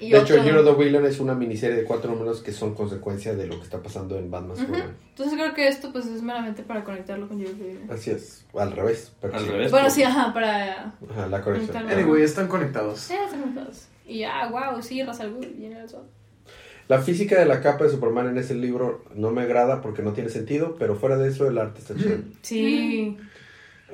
[0.01, 2.75] Y de hecho, otro- of the Villain es una miniserie de cuatro números que son
[2.75, 4.57] consecuencia de lo que está pasando en Batman.
[4.57, 4.97] Superman.
[5.11, 7.91] Entonces creo que esto pues es meramente para conectarlo con Year of the Villain.
[7.91, 9.13] Así es, al revés.
[9.21, 9.51] pero Al sí.
[9.51, 9.71] revés.
[9.71, 10.95] Bueno, sí, ajá, para...
[11.11, 11.41] Ajá, la.
[11.43, 11.91] Conectarlo.
[11.91, 13.01] Anyway, están conectados.
[13.01, 13.89] Sí, están conectados.
[14.07, 16.05] Y ya, wow, sí, Ra's al Ghul y General Zod.
[16.89, 20.15] La física de la capa de Superman en ese libro no me agrada porque no
[20.15, 22.17] tiene sentido, pero fuera de eso el arte está chido.
[22.41, 23.19] Sí.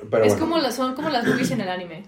[0.09, 0.45] Pero es bueno.
[0.45, 2.03] como las, son como las movies en el anime.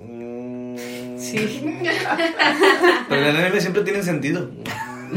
[0.00, 0.76] Mm,
[1.18, 1.62] Sí.
[3.08, 4.50] Pero el anime siempre tienen sentido.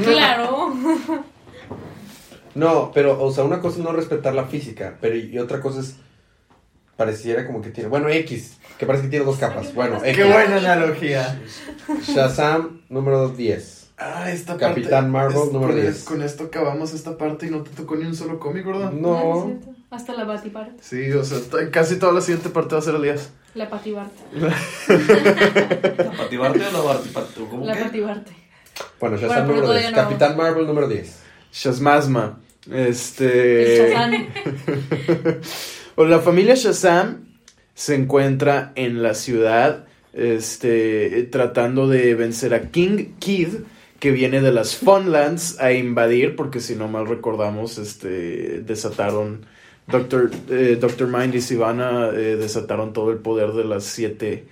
[0.04, 0.74] claro.
[2.56, 5.80] No, pero, o sea, una cosa es no respetar la física, pero y otra cosa
[5.80, 5.96] es.
[6.96, 7.90] Pareciera como que tiene.
[7.90, 9.74] Bueno, X, que parece que tiene dos capas.
[9.74, 10.16] Bueno, X.
[10.16, 11.42] Qué buena analogía.
[12.04, 13.94] Shazam número 10.
[13.98, 15.34] Ah, esta Capitán parte.
[15.34, 16.04] Marvel es- número con, 10.
[16.04, 18.90] con esto acabamos esta parte y no te tocó ni un solo cómic, ¿verdad?
[18.92, 19.60] Ah, es No.
[19.94, 20.72] Hasta la Batipart.
[20.82, 21.38] Sí, o sea,
[21.72, 23.30] casi toda la siguiente parte va a ser Elías.
[23.54, 24.12] La Patibart.
[24.34, 27.42] ¿La patibarte o la bartiparte?
[27.48, 27.78] ¿Cómo La?
[27.78, 28.32] Patibarte.
[29.00, 29.68] Bueno, Shazam Bueno, número 10.
[29.68, 29.96] todavía no.
[29.98, 31.20] Capitán Marvel número 10.
[31.52, 32.40] Shazmasma.
[32.72, 33.92] Este.
[33.92, 34.28] Shazam.
[35.96, 37.38] Bueno, la familia Shazam
[37.76, 43.50] se encuentra en la ciudad, este, tratando de vencer a King Kid,
[44.00, 49.46] que viene de las Funlands a invadir, porque si no mal recordamos, este, desataron
[49.88, 54.46] Doctor, eh, Doctor Mind y Sivana eh, desataron todo el poder de las siete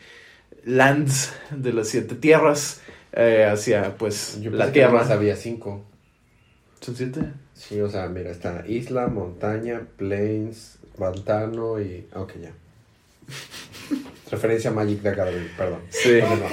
[0.66, 2.82] lands, de las siete tierras,
[3.14, 4.94] eh, hacia pues Yo la pensé que tierra.
[4.94, 5.84] más había cinco.
[6.82, 7.22] ¿Son siete?
[7.54, 12.08] Sí, o sea, mira, está isla, montaña, plains, pantano y...
[12.16, 12.52] Ok, ya.
[14.32, 15.82] Referencia a Magic the Gathering, perdón.
[15.90, 16.20] Sí.
[16.22, 16.50] Continúa.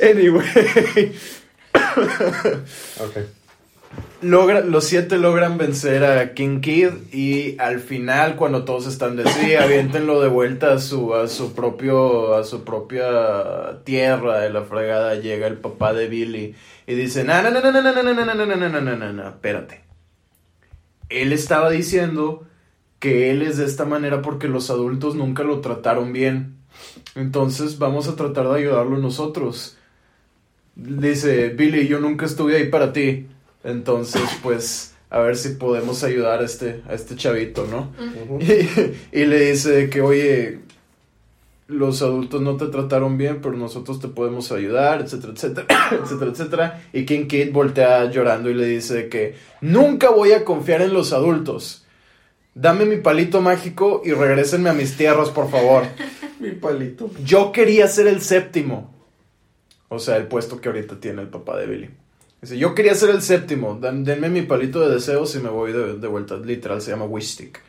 [0.00, 1.12] Anyway.
[3.00, 3.16] Ok.
[4.22, 9.28] Logra, los siete logran vencer a King Kid y al final cuando todos están de
[9.28, 14.62] sí, aviéntenlo de vuelta a su, a su propio, a su propia tierra de la
[14.62, 16.54] fregada, llega el papá de Billy
[16.86, 18.96] y dice, no, no, no, no, no, no, no, no, no, no, no, no, no,
[18.96, 19.84] no, no, espérate.
[21.08, 22.46] Él estaba diciendo
[22.98, 26.56] que él es de esta manera porque los adultos nunca lo trataron bien.
[27.14, 29.76] Entonces vamos a tratar de ayudarlo nosotros.
[30.74, 33.28] Dice, Billy, yo nunca estuve ahí para ti.
[33.66, 37.92] Entonces, pues, a ver si podemos ayudar a este, a este chavito, ¿no?
[38.40, 40.60] Y, y le dice que, oye,
[41.68, 45.66] los adultos no te trataron bien, pero nosotros te podemos ayudar, etcétera, etcétera,
[46.02, 46.82] etcétera, etcétera.
[46.92, 51.12] Y King Kid voltea llorando y le dice que nunca voy a confiar en los
[51.12, 51.84] adultos.
[52.54, 55.84] Dame mi palito mágico y regrésenme a mis tierras, por favor.
[56.40, 57.10] Mi palito.
[57.24, 58.94] Yo quería ser el séptimo.
[59.88, 61.90] O sea, el puesto que ahorita tiene el papá de Billy.
[62.42, 63.78] Dice, yo quería ser el séptimo.
[63.80, 66.36] Dan- denme mi palito de deseos y me voy de, de vuelta.
[66.36, 67.60] Literal, se llama Wish Stick.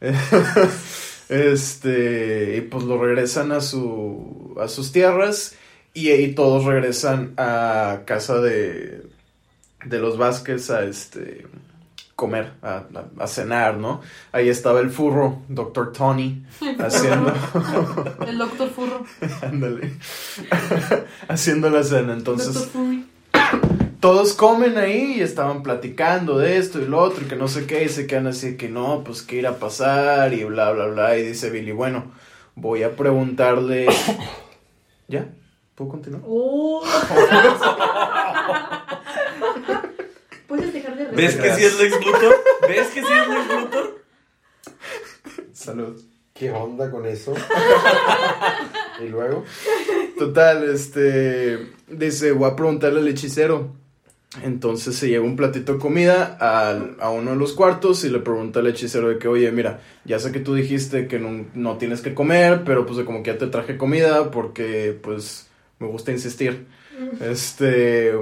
[1.28, 5.54] este, y pues lo regresan a, su, a sus tierras.
[5.94, 9.02] Y ahí todos regresan a casa de,
[9.84, 11.46] de los Vázquez a este
[12.14, 14.00] comer, a, a- a cenar, ¿no?
[14.32, 15.92] Ahí estaba el furro, Dr.
[15.92, 16.44] Tony,
[16.78, 17.32] haciendo...
[18.26, 19.04] El doctor Furro.
[19.42, 19.92] Ándale.
[21.28, 22.12] Haciendo la cena.
[22.14, 23.05] Entonces, Doctor Furry.
[24.00, 27.66] Todos comen ahí y estaban platicando de esto y lo otro y que no sé
[27.66, 27.84] qué.
[27.84, 31.16] Y se quedan así que no, pues qué irá a pasar y bla, bla, bla.
[31.16, 32.12] Y dice Billy, bueno,
[32.54, 33.86] voy a preguntarle.
[35.08, 35.28] ¿Ya?
[35.74, 36.22] ¿Puedo continuar?
[36.26, 36.82] Oh.
[40.48, 41.16] ¿Puedes dejar de reír?
[41.16, 42.34] ¿Ves que sí es Lex Luthor?
[42.68, 44.04] ¿Ves que sí es Lex Luthor?
[45.52, 46.00] Salud.
[46.32, 47.34] ¿Qué onda con eso?
[49.00, 49.44] y luego.
[50.18, 51.72] Total, este.
[51.88, 53.85] Dice, voy a preguntarle al hechicero.
[54.42, 58.18] Entonces se lleva un platito de comida al- a uno de los cuartos y le
[58.18, 61.78] pregunta al hechicero de que, oye, mira, ya sé que tú dijiste que no, no
[61.78, 66.12] tienes que comer, pero pues como que ya te traje comida porque pues me gusta
[66.12, 66.66] insistir.
[67.20, 68.12] Este,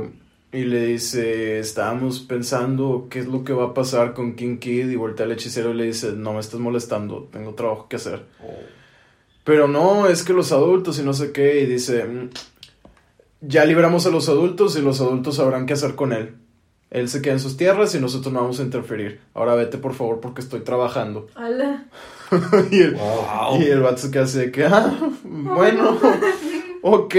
[0.52, 4.88] y le dice, estábamos pensando qué es lo que va a pasar con King Kid
[4.90, 8.22] y voltea al hechicero y le dice, no me estás molestando, tengo trabajo que hacer.
[9.42, 12.30] Pero no, es que los adultos y no sé qué, y dice, "Mm,
[13.46, 16.36] ya libramos a los adultos y los adultos sabrán qué hacer con él.
[16.90, 19.20] Él se queda en sus tierras y nosotros no vamos a interferir.
[19.34, 21.26] Ahora vete por favor porque estoy trabajando.
[21.34, 21.86] Ala.
[22.70, 23.60] y, el, Wow.
[23.60, 25.98] y el vato se queda así de que, ah, bueno,
[26.82, 27.14] ok.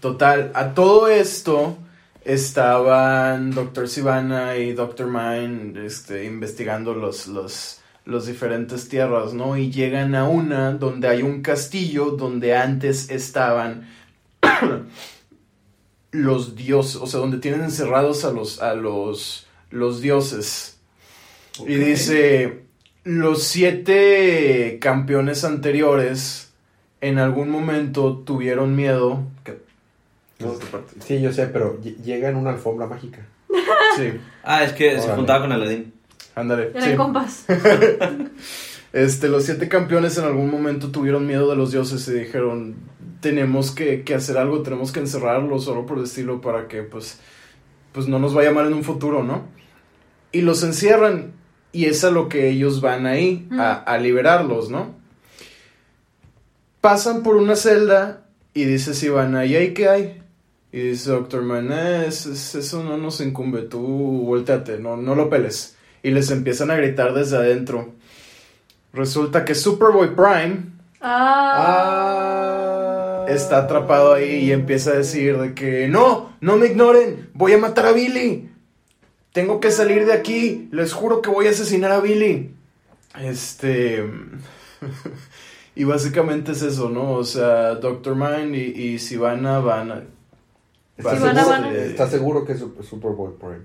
[0.00, 1.76] Total, a todo esto
[2.24, 3.88] estaban Dr.
[3.88, 5.06] Sivana y Dr.
[5.06, 9.56] Mind este, investigando los, los, los diferentes tierras, ¿no?
[9.56, 13.88] Y llegan a una donde hay un castillo donde antes estaban
[16.12, 20.78] los dioses, o sea, donde tienen encerrados a los, a los, los dioses.
[21.66, 22.62] Y dice,
[23.04, 26.50] los siete campeones anteriores
[27.00, 29.22] en algún momento tuvieron miedo.
[30.38, 30.54] No,
[31.04, 33.26] sí, yo sé, pero ll- llega en una alfombra mágica.
[33.96, 35.92] Sí, Ah, es que se juntaba con Aladdin.
[36.34, 36.70] ándale.
[36.74, 36.96] Eran sí.
[36.96, 37.44] compas.
[38.92, 42.74] Este, los siete campeones en algún momento tuvieron miedo de los dioses y dijeron,
[43.20, 47.18] tenemos que, que hacer algo, tenemos que encerrarlos solo por el estilo para que pues,
[47.92, 49.44] pues no nos vaya mal en un futuro, ¿no?
[50.30, 51.32] Y los encierran
[51.72, 54.94] y es a lo que ellos van ahí, a, a liberarlos, ¿no?
[56.80, 60.22] Pasan por una celda y dice Sivana, ¿y ahí qué hay?
[60.72, 65.14] Y dice Doctor Man, "Eh, es- es- eso no nos incumbe, tú volteate, no, no
[65.14, 65.76] lo peles.
[66.02, 67.92] Y les empiezan a gritar desde adentro.
[68.92, 70.66] Resulta que Superboy Prime
[71.94, 73.26] Ah.
[73.28, 77.58] está atrapado ahí y empieza a decir de que no, no me ignoren, voy a
[77.58, 78.48] matar a Billy.
[79.32, 82.54] Tengo que salir de aquí, les juro que voy a asesinar a Billy.
[83.20, 84.04] Este...
[85.74, 87.12] y básicamente es eso, ¿no?
[87.12, 88.60] O sea, Doctor Mind y,
[88.94, 90.02] y Sivana van a...
[90.98, 93.62] ¿Estás Sivana seguro, van a- ¿Estás seguro que es Super- Superboy Prime?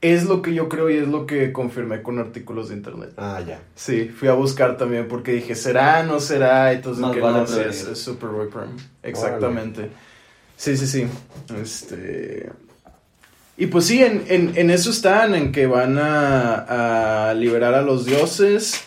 [0.00, 3.10] Es lo que yo creo y es lo que confirmé con artículos de internet.
[3.16, 3.60] Ah, ya.
[3.74, 6.04] Sí, fui a buscar también porque dije, ¿será?
[6.04, 6.72] ¿No será?
[6.72, 7.68] Entonces, Más que vale no, prevenir.
[7.70, 8.76] es Superboy Prime.
[9.02, 9.90] Exactamente.
[10.56, 11.06] Sí, sí, sí.
[11.60, 12.50] Este...
[13.56, 17.82] Y pues sí, en, en, en eso están, en que van a, a liberar a
[17.82, 18.84] los dioses,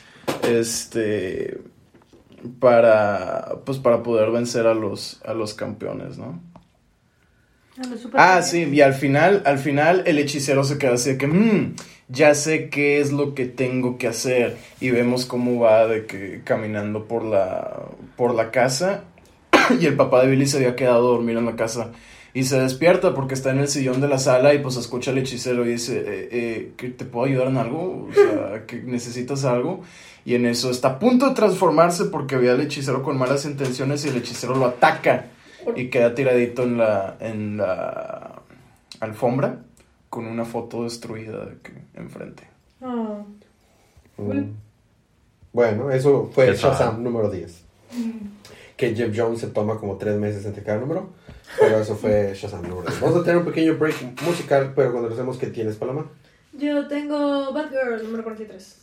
[0.48, 1.60] este,
[2.62, 6.40] para, pues para poder vencer a los, a los campeones, ¿no?
[7.78, 8.48] Ah, campeones.
[8.50, 11.76] sí, y al final, al final el hechicero se queda así de que, "Mm,
[12.10, 14.58] ya sé qué es lo que tengo que hacer.
[14.80, 17.84] Y vemos cómo va de que caminando por la,
[18.18, 19.06] por la casa.
[19.80, 21.92] Y el papá de Billy se había quedado a dormir en la casa.
[22.34, 25.18] Y se despierta porque está en el sillón de la sala y pues escucha al
[25.18, 28.08] hechicero y dice, eh, eh, ¿que ¿te puedo ayudar en algo?
[28.10, 29.82] O sea, ¿que necesitas algo?
[30.26, 34.06] Y en eso está a punto de transformarse porque ve al hechicero con malas intenciones
[34.06, 35.26] y el hechicero lo ataca
[35.76, 38.42] y queda tiradito en la, en la
[39.00, 39.60] alfombra
[40.10, 42.44] con una foto destruida de que- enfrente.
[42.82, 43.24] Ah.
[44.18, 44.52] Mm.
[45.54, 47.04] Bueno, eso fue Shazam.
[47.04, 47.64] Número 10.
[48.78, 51.10] Que Jeff Jones se toma como tres meses entre cada número.
[51.60, 53.02] Pero eso fue Shazam número 10.
[53.02, 56.06] Vamos a tener un pequeño break musical, pero cuando regresemos, ¿qué tienes, Paloma?
[56.54, 58.78] Yo tengo Batgirl número 43.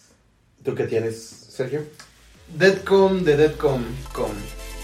[0.64, 1.82] ¿Tú qué tienes, Sergio?
[2.56, 3.82] Deadcom de Deadcom.
[4.12, 4.30] Com.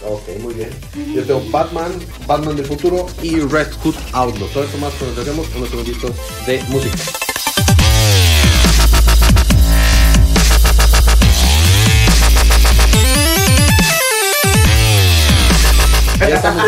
[0.03, 0.71] Ok, muy bien.
[1.15, 1.93] Yo tengo Batman,
[2.27, 4.49] Batman del futuro y Red Hood Outlaw.
[4.49, 6.13] Todo eso más cuando regresemos unos segunditos
[6.47, 6.97] de música.
[16.21, 16.63] Ya estamos,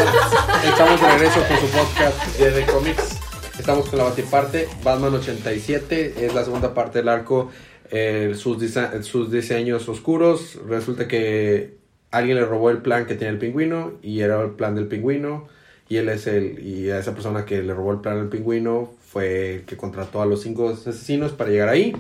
[0.65, 3.19] estamos de regreso con su podcast de Comics.
[3.59, 4.69] Estamos con la batiparte.
[4.83, 7.51] Batman 87 es la segunda parte del arco.
[7.91, 10.59] eh, sus diseños oscuros.
[10.69, 11.77] Resulta que
[12.11, 15.49] alguien le robó el plan que tenía el pingüino y era el plan del pingüino.
[15.89, 16.67] Y él es el.
[16.67, 20.21] Y a esa persona que le robó el plan al pingüino fue el que contrató
[20.21, 21.97] a los cinco asesinos para llegar ahí.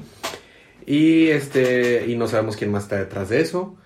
[0.86, 2.06] Y este.
[2.06, 3.76] Y no sabemos quién más está detrás de eso.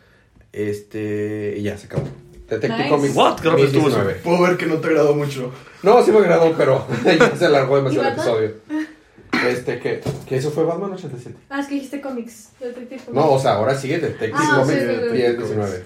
[0.52, 1.54] Este.
[1.58, 2.04] Y ya se acabó.
[2.48, 2.88] Detective Nice.
[2.88, 3.14] Comics.
[3.14, 3.40] What?
[3.40, 4.20] Creo que estuvo 2019.
[4.24, 5.52] Puedo ver que no te agradó mucho.
[5.82, 8.54] No, sí me agradó, pero ya se alargó demasiado el episodio.
[9.46, 11.34] Este, que, que eso fue Batman 87.
[11.48, 12.50] Ah, es que dijiste cómics.
[12.60, 13.14] Detective Comics.
[13.14, 15.16] No, o sea, ahora sigue Detective Ah, Comics sí, sí, sí.
[15.16, 15.84] 10, 19.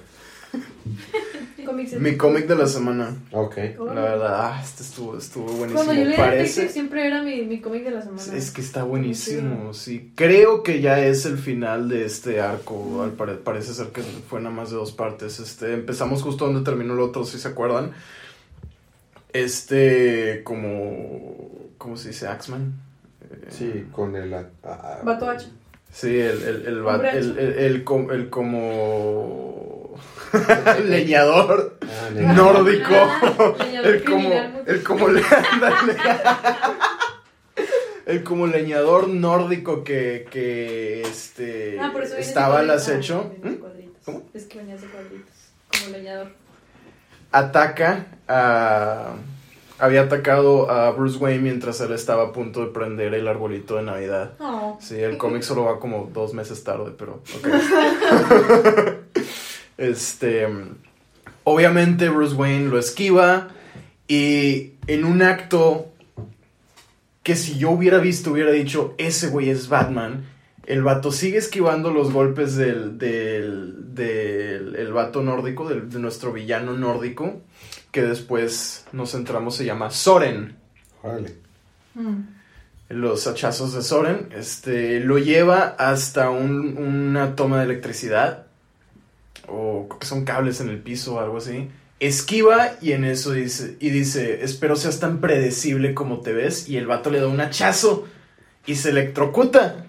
[1.99, 3.17] Mi cómic de la semana.
[3.33, 3.57] Ok.
[3.79, 5.75] La verdad, ah, este estuvo, estuvo buenísimo.
[5.85, 6.69] Cuando yo leía Parece.
[6.69, 8.23] siempre era mi, mi cómic de la semana.
[8.37, 10.13] Es que está buenísimo, sí.
[10.15, 13.03] Creo que ya es el final de este arco.
[13.03, 15.41] Al pare- parece ser que fue nada más de dos partes.
[15.41, 17.93] Este, empezamos justo donde terminó el otro, si se acuerdan.
[19.33, 21.49] Este, como.
[21.79, 22.29] ¿Cómo se dice?
[22.29, 22.75] Axman.
[23.23, 24.31] Eh, Sí, con el.
[25.03, 25.47] Vato H.
[25.93, 29.84] Sí, el, el, el, el, el, el com- el como.
[30.85, 32.35] leñador ah, negro.
[32.35, 32.95] nórdico.
[32.95, 34.33] Ah, leñador el como.
[34.67, 35.09] El como.
[35.09, 35.23] le-.
[38.07, 43.33] El como leñador nórdico que, que este Ah, estaba al acecho.
[43.43, 43.55] ¿Mm?
[44.35, 45.33] Es que venías de cuadritos.
[45.73, 46.29] Como leñador.
[47.33, 49.15] ataca a...
[49.79, 53.83] Había atacado a Bruce Wayne mientras él estaba a punto de prender el arbolito de
[53.83, 54.35] Navidad.
[54.39, 54.79] Oh.
[54.81, 57.49] Sí, el cómic solo va como dos meses tarde, pero ok.
[59.79, 60.47] este...
[61.47, 63.49] Obviamente Bruce Wayne lo esquiva
[64.09, 65.93] y en un acto
[67.23, 70.25] que si yo hubiera visto hubiera dicho, ese güey es Batman.
[70.67, 76.33] El vato sigue esquivando los golpes del, del, del el vato nórdico, del, de nuestro
[76.33, 77.43] villano nórdico,
[77.91, 80.57] que después nos centramos, se llama Soren.
[81.03, 81.35] Órale.
[81.95, 82.21] Mm.
[82.89, 88.47] Los hachazos de Soren, este, lo lleva hasta un- una toma de electricidad,
[89.49, 91.69] o creo que son cables en el piso o algo así.
[92.01, 96.77] Esquiva y en eso dice, y dice, espero seas tan predecible como te ves, y
[96.77, 98.07] el vato le da un hachazo
[98.67, 99.87] y se electrocuta.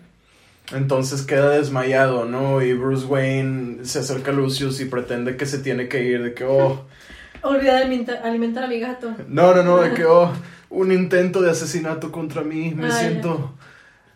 [0.73, 2.61] Entonces queda desmayado, ¿no?
[2.61, 6.33] Y Bruce Wayne se acerca a Lucius y pretende que se tiene que ir, de
[6.33, 6.85] que, oh,
[7.43, 9.13] Olvida de alimenta- alimentar a mi gato.
[9.27, 10.31] no, no, no, de que, oh,
[10.71, 13.53] un intento de asesinato contra mí, me siento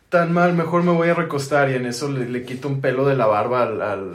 [0.10, 3.06] tan mal, mejor me voy a recostar y en eso le, le quito un pelo
[3.08, 4.12] de la barba al, al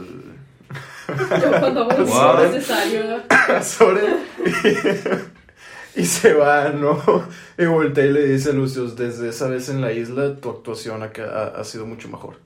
[1.08, 2.50] Yo cuando Wow.
[2.52, 3.22] necesario.
[3.28, 4.16] a Soren
[5.96, 7.02] y, y se va, ¿no?
[7.58, 11.02] Y voltea y le dice a Lucius, desde esa vez en la isla tu actuación
[11.02, 12.38] ha, ha- ha sido mucho mejor.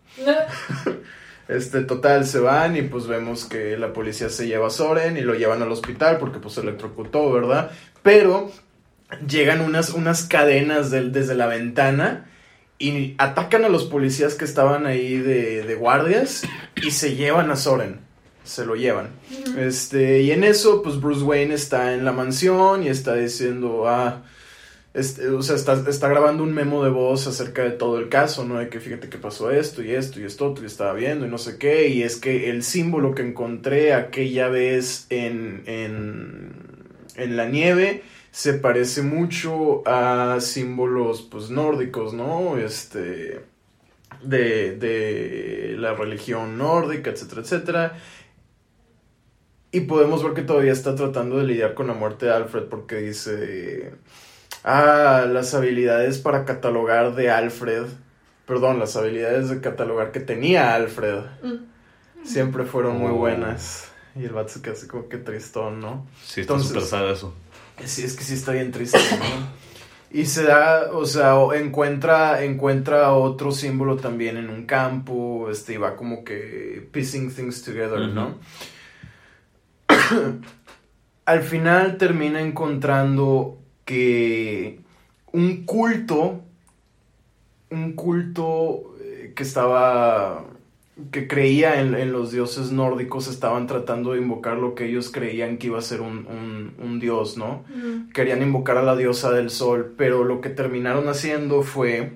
[1.49, 5.23] Este, total, se van y pues vemos que la policía se lleva a Soren y
[5.23, 7.71] lo llevan al hospital porque pues se electrocutó, ¿verdad?
[8.03, 8.51] Pero
[9.27, 12.27] llegan unas, unas cadenas del- desde la ventana
[12.79, 16.43] y atacan a los policías que estaban ahí de, de guardias
[16.77, 18.01] y se llevan a Soren.
[18.49, 19.11] Se lo llevan.
[19.59, 24.23] Este, y en eso, pues Bruce Wayne está en la mansión y está diciendo, ah,
[24.95, 28.47] este, o sea, está, está grabando un memo de voz acerca de todo el caso,
[28.47, 28.59] ¿no?
[28.59, 31.29] De que fíjate que pasó esto y esto y esto, otro, y estaba viendo y
[31.29, 36.53] no sé qué, y es que el símbolo que encontré aquella vez en, en,
[37.17, 42.57] en la nieve se parece mucho a símbolos pues nórdicos, ¿no?
[42.57, 43.43] Este
[44.23, 47.99] de, de la religión nórdica, etcétera, etcétera.
[49.71, 52.97] Y podemos ver que todavía está tratando de lidiar con la muerte de Alfred porque
[52.97, 53.93] dice,
[54.65, 57.85] ah, las habilidades para catalogar de Alfred,
[58.47, 62.25] perdón, las habilidades de catalogar que tenía Alfred Mm.
[62.25, 63.17] siempre fueron muy Oh.
[63.17, 63.91] buenas.
[64.17, 66.07] Y el vato se queda así como que tristón, ¿no?
[66.25, 67.35] Sí, está súper sad eso.
[67.85, 69.59] Sí, es que sí está bien triste, ¿no?
[70.11, 75.77] Y se da, o sea, encuentra, encuentra otro símbolo también en un campo, este, y
[75.77, 78.39] va como que piecing things together, ¿no?
[81.27, 84.81] Al final termina encontrando que
[85.33, 86.41] un culto,
[87.71, 90.45] un culto eh, que estaba,
[91.11, 95.59] que creía en, en los dioses nórdicos, estaban tratando de invocar lo que ellos creían
[95.59, 97.65] que iba a ser un, un- un dios, ¿no?
[97.69, 98.11] Mm.
[98.13, 102.13] querían invocar a la diosa del sol, pero lo que terminaron haciendo fue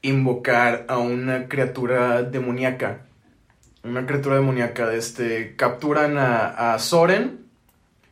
[0.00, 3.06] invocar a una criatura demoníaca.
[3.84, 7.40] Una criatura demoníaca, este, capturan a, a Soren,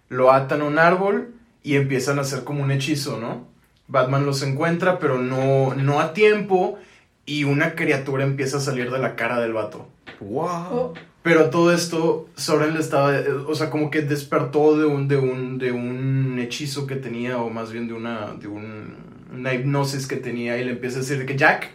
[0.09, 3.47] lo atan a un árbol y empiezan a hacer como un hechizo, ¿no?
[3.87, 6.79] Batman los encuentra, pero no, no a tiempo,
[7.27, 9.87] y una criatura empieza a salir de la cara del vato.
[10.21, 10.49] ¡Wow!
[10.73, 13.13] Oh, Pero a todo esto, Soren le estaba,
[13.47, 17.49] o sea, como que despertó de un, de un, de un hechizo que tenía, o
[17.51, 18.97] más bien de una, de un-
[19.33, 21.71] una hipnosis que tenía, y le empieza a decir de que Jack,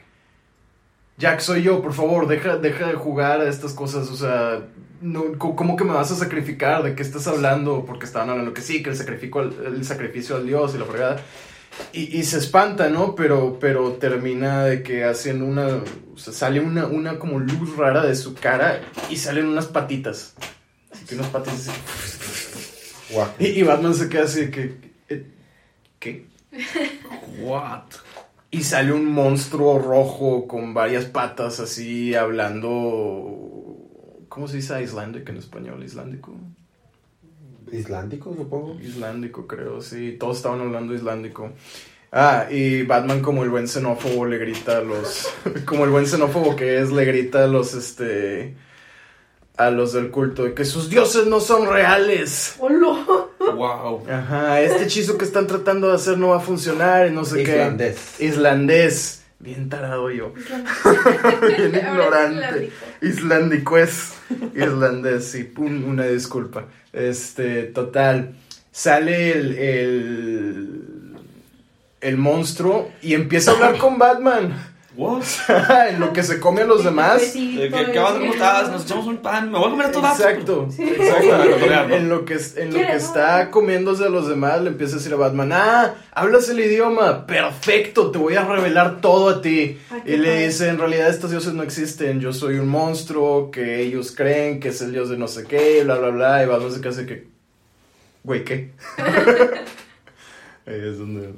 [1.18, 4.68] Jack soy yo, por favor, deja, deja de jugar a estas cosas, o sea,
[5.02, 6.84] no, ¿cómo que me vas a sacrificar?
[6.84, 7.86] ¿De qué estás hablando?
[7.86, 10.86] Porque estaban hablando que sí, que el sacrificio al, el sacrificio al dios y la
[10.86, 11.22] fregada.
[11.94, 13.16] Y, y se espanta, ¿no?
[13.16, 15.68] Pero, pero termina de que haciendo una.
[16.14, 20.36] O sea, sale una, una como luz rara de su cara y salen unas patitas.
[20.90, 23.14] Así que unas patitas así.
[23.14, 23.28] Guau.
[23.40, 24.78] Y, y Batman se queda así de que.
[25.10, 25.28] eh,
[26.00, 26.28] ¿Qué?
[27.40, 27.84] ¿What?
[28.52, 33.46] Y sale un monstruo rojo con varias patas así hablando.
[34.30, 35.84] ¿Cómo se dice Icelandic en español?
[35.84, 36.36] ¿Islandico?
[37.72, 38.78] Islandico, supongo.
[38.82, 40.16] Islandico, creo, sí.
[40.20, 41.52] Todos estaban hablando islandico.
[42.12, 45.28] Ah, y Batman como el buen xenófobo le grita a los...
[45.66, 48.56] Como el buen xenófobo que es, le grita a los, este...
[49.58, 52.56] A los del culto de que sus dioses no son reales.
[52.60, 53.05] hola.
[53.56, 54.04] ¡Wow!
[54.10, 57.42] Ajá, este hechizo que están tratando de hacer no va a funcionar y no sé
[57.44, 58.16] Islandés.
[58.18, 58.26] qué.
[58.26, 59.22] Islandés.
[59.40, 60.34] Bien tarado yo.
[61.48, 62.40] Bien ignorante.
[62.40, 62.74] islandico.
[63.02, 64.14] Islandico es
[64.56, 66.66] irlandés, sí, un- una disculpa.
[66.94, 68.36] Este, total.
[68.72, 70.80] Sale el, el,
[72.02, 74.75] el monstruo y empieza a hablar con Batman.
[74.98, 75.24] ¿What?
[75.90, 77.22] en lo que se come a los demás.
[77.34, 78.72] ¿Qué, qué estás?
[78.72, 79.52] Nos echamos un pan.
[79.52, 80.20] Me voy a comer a todas.
[80.20, 80.84] Exacto, Sí.
[80.84, 81.26] exacto.
[81.96, 85.14] En, lo que, en lo que está comiéndose a los demás, le empieza a decir
[85.14, 89.78] a Batman, ah, hablas el idioma, perfecto, te voy a revelar todo a ti.
[90.06, 93.82] Qué Y le dice, en realidad estos dioses no existen, yo soy un monstruo que
[93.82, 96.72] ellos creen que es el dios de no sé qué, bla, bla, bla, y Batman
[96.72, 97.28] se así que,
[98.24, 98.72] güey, ¿qué?
[100.68, 101.32] Ahí es donde,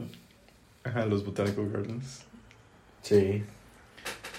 [0.83, 2.26] ajá, los Botanical Gardens.
[3.01, 3.43] Sí.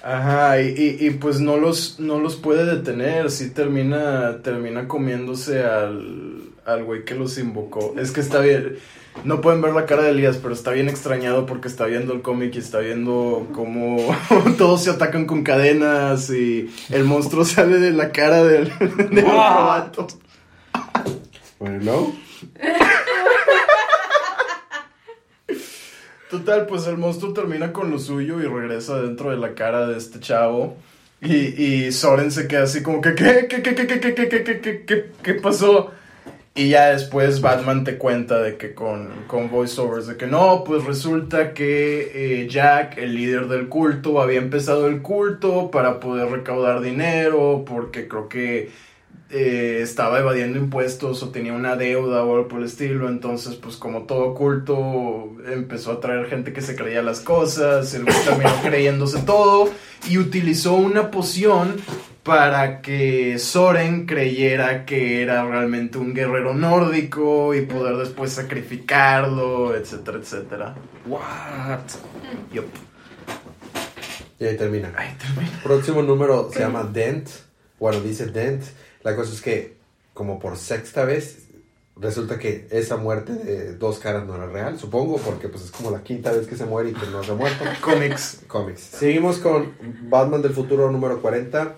[0.02, 0.68] Ajá, y,
[1.00, 6.84] y, y pues no los, no los puede detener, sí termina, termina comiéndose al, al
[6.84, 7.94] güey que los invocó.
[7.98, 8.76] Es que está bien,
[9.24, 12.22] no pueden ver la cara de Elías, pero está bien extrañado porque está viendo el
[12.22, 13.96] cómic y está viendo cómo
[14.58, 18.70] todos se atacan con cadenas y el monstruo sale de la cara del,
[19.10, 19.32] del Wow.
[19.34, 20.06] vato.
[21.58, 22.12] Bueno, ¿no?
[26.30, 29.96] Total, pues el monstruo termina con lo suyo y regresa dentro de la cara de
[29.96, 30.76] este chavo.
[31.22, 33.46] Y, y Soren se queda así como que, ¿qué?
[33.48, 35.90] ¿Qué, qué, qué, qué, qué, qué, qué, qué, qué, qué, pasó?
[36.54, 40.84] Y ya después Batman te cuenta de que con, con voiceovers, de que no, pues
[40.84, 46.82] resulta que eh, Jack, el líder del culto, había empezado el culto para poder recaudar
[46.82, 48.70] dinero, porque creo que
[49.30, 53.08] eh, estaba evadiendo impuestos o tenía una deuda o algo por el estilo.
[53.08, 58.04] Entonces, pues como todo culto, empezó a traer gente que se creía las cosas, el
[58.04, 59.70] güey terminó creyéndose todo
[60.08, 61.76] y utilizó una poción
[62.22, 70.18] para que Soren creyera que era realmente un guerrero nórdico y poder después sacrificarlo, etcétera,
[70.18, 70.74] etcétera.
[71.06, 71.80] ¿What?
[72.52, 72.66] Yup.
[74.38, 74.92] Y ahí termina.
[74.96, 75.58] Ay, termina.
[75.62, 77.28] Próximo número se llama Dent.
[77.78, 78.62] Bueno, dice Dent.
[79.02, 79.76] La cosa es que,
[80.14, 81.44] como por sexta vez,
[81.96, 85.90] resulta que esa muerte de dos caras no era real, supongo, porque pues es como
[85.90, 87.64] la quinta vez que se muere y que no se ha muerto.
[87.80, 88.40] Cómics.
[88.46, 88.80] Cómics.
[88.80, 89.72] Seguimos con
[90.08, 91.74] Batman del futuro número 40.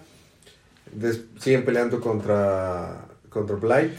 [0.92, 3.96] Des- siguen peleando contra, contra Blight.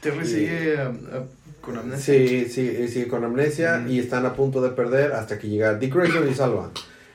[0.00, 1.24] Terry Y- sigue a- a
[1.60, 2.14] Con amnesia.
[2.14, 3.92] Sí, sí, eh, sigue con amnesia Ujú.
[3.92, 6.70] y están a punto de perder hasta que llega Dick Grayson y salva.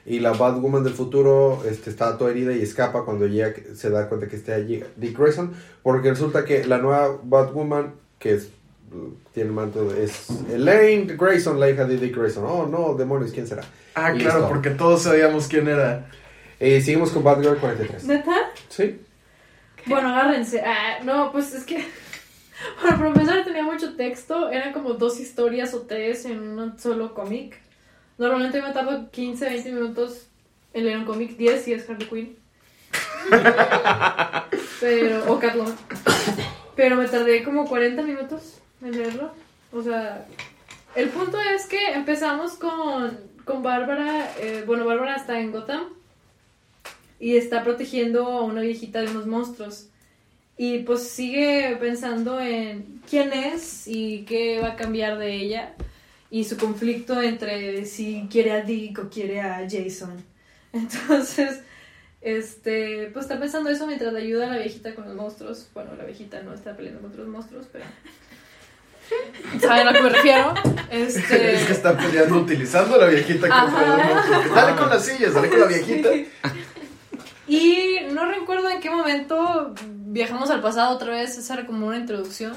[0.05, 4.07] Y la Batwoman del futuro este, está toda herida y escapa cuando llega, se da
[4.07, 5.53] cuenta que está allí Dick Grayson.
[5.81, 8.49] Porque resulta que la nueva Batwoman, que es,
[9.33, 12.45] tiene manto, es Elaine Grayson, la hija de Dick Grayson.
[12.45, 13.63] Oh, no, demonios, ¿quién será?
[13.95, 14.49] Ah, Y claro, listo.
[14.53, 16.07] porque todos sabíamos quién era.
[16.59, 18.03] Eh, seguimos con Batgirl 43.
[18.05, 18.35] ¿Neta?
[18.69, 19.01] Sí.
[19.87, 20.61] Bueno, agárrense.
[20.61, 21.83] Ah, no, pues es que.
[22.81, 24.49] Bueno, para empezar tenía mucho texto.
[24.49, 27.59] Eran como dos historias o tres en un solo cómic.
[28.17, 30.27] Normalmente me tardo 15, 20 minutos
[30.73, 31.37] en leer un cómic.
[31.37, 32.35] 10 si es Harley Quinn.
[34.79, 35.33] Pero.
[35.33, 35.75] O Catwoman.
[36.75, 39.31] Pero me tardé como 40 minutos en leerlo.
[39.71, 40.25] O sea.
[40.95, 44.31] El punto es que empezamos con, con Bárbara.
[44.39, 45.83] eh, bueno, Bárbara está en Gotham
[47.19, 49.89] y está protegiendo a una viejita de unos monstruos.
[50.57, 55.73] Y pues sigue pensando en quién es y qué va a cambiar de ella.
[56.35, 60.21] Y su conflicto entre si quiere a Dick o quiere a Jason.
[60.73, 61.61] Entonces,
[62.19, 65.69] este, pues está pensando eso mientras le ayuda a la viejita con los monstruos.
[65.73, 67.85] Bueno, la viejita no está peleando contra los monstruos, pero...
[69.61, 70.53] ¿Saben a lo que me refiero?
[70.91, 71.53] Este...
[71.55, 73.97] Es que está peleando utilizando a la viejita contra Ajá.
[73.97, 74.55] los monstruos.
[74.55, 76.11] Dale con las sillas, dale con la viejita.
[76.11, 76.27] Sí.
[77.47, 81.95] Y no recuerdo en qué momento viajamos al pasado otra vez, esa era como una
[81.95, 82.51] introducción.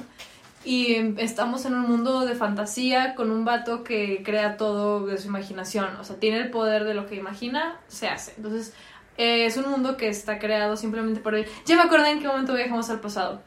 [0.64, 5.28] Y estamos en un mundo de fantasía con un vato que crea todo de su
[5.28, 5.96] imaginación.
[5.96, 8.34] O sea, tiene el poder de lo que imagina, se hace.
[8.36, 8.74] Entonces,
[9.16, 11.46] eh, es un mundo que está creado simplemente por él.
[11.66, 13.42] Ya me acordé en qué momento viajamos al pasado.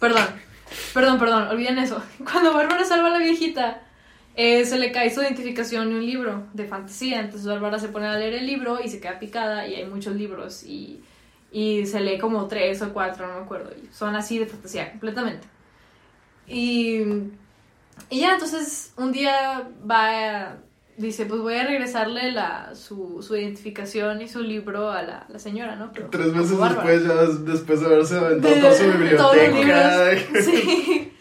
[0.00, 0.26] Perdón,
[0.94, 2.02] perdón, perdón, olviden eso.
[2.30, 3.82] Cuando Bárbara salva a la viejita,
[4.36, 7.20] eh, se le cae su identificación en un libro de fantasía.
[7.20, 10.14] Entonces Bárbara se pone a leer el libro y se queda picada y hay muchos
[10.14, 11.02] libros y,
[11.52, 13.70] y se lee como tres o cuatro, no me acuerdo.
[13.76, 15.57] Y son así de fantasía completamente.
[16.48, 17.00] Y,
[18.10, 20.56] y ya, entonces un día va,
[20.96, 25.38] dice, pues voy a regresarle la, su, su identificación y su libro a la, la
[25.38, 25.92] señora, ¿no?
[25.92, 26.90] Pero Tres meses Bárbara.
[26.90, 30.10] después, ya después de haberse aventado De toda su biblioteca.
[30.42, 31.12] Sí.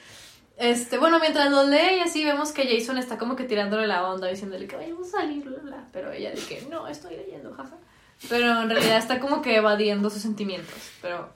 [0.57, 4.07] Este, bueno, mientras los lee y así vemos que Jason está como que tirándole la
[4.07, 5.87] onda, diciéndole que vayamos a salir, bla, bla.
[5.93, 7.77] Pero ella dice que no, estoy leyendo, jaja.
[8.27, 10.73] Pero en realidad está como que evadiendo sus sentimientos.
[10.99, 11.29] Pero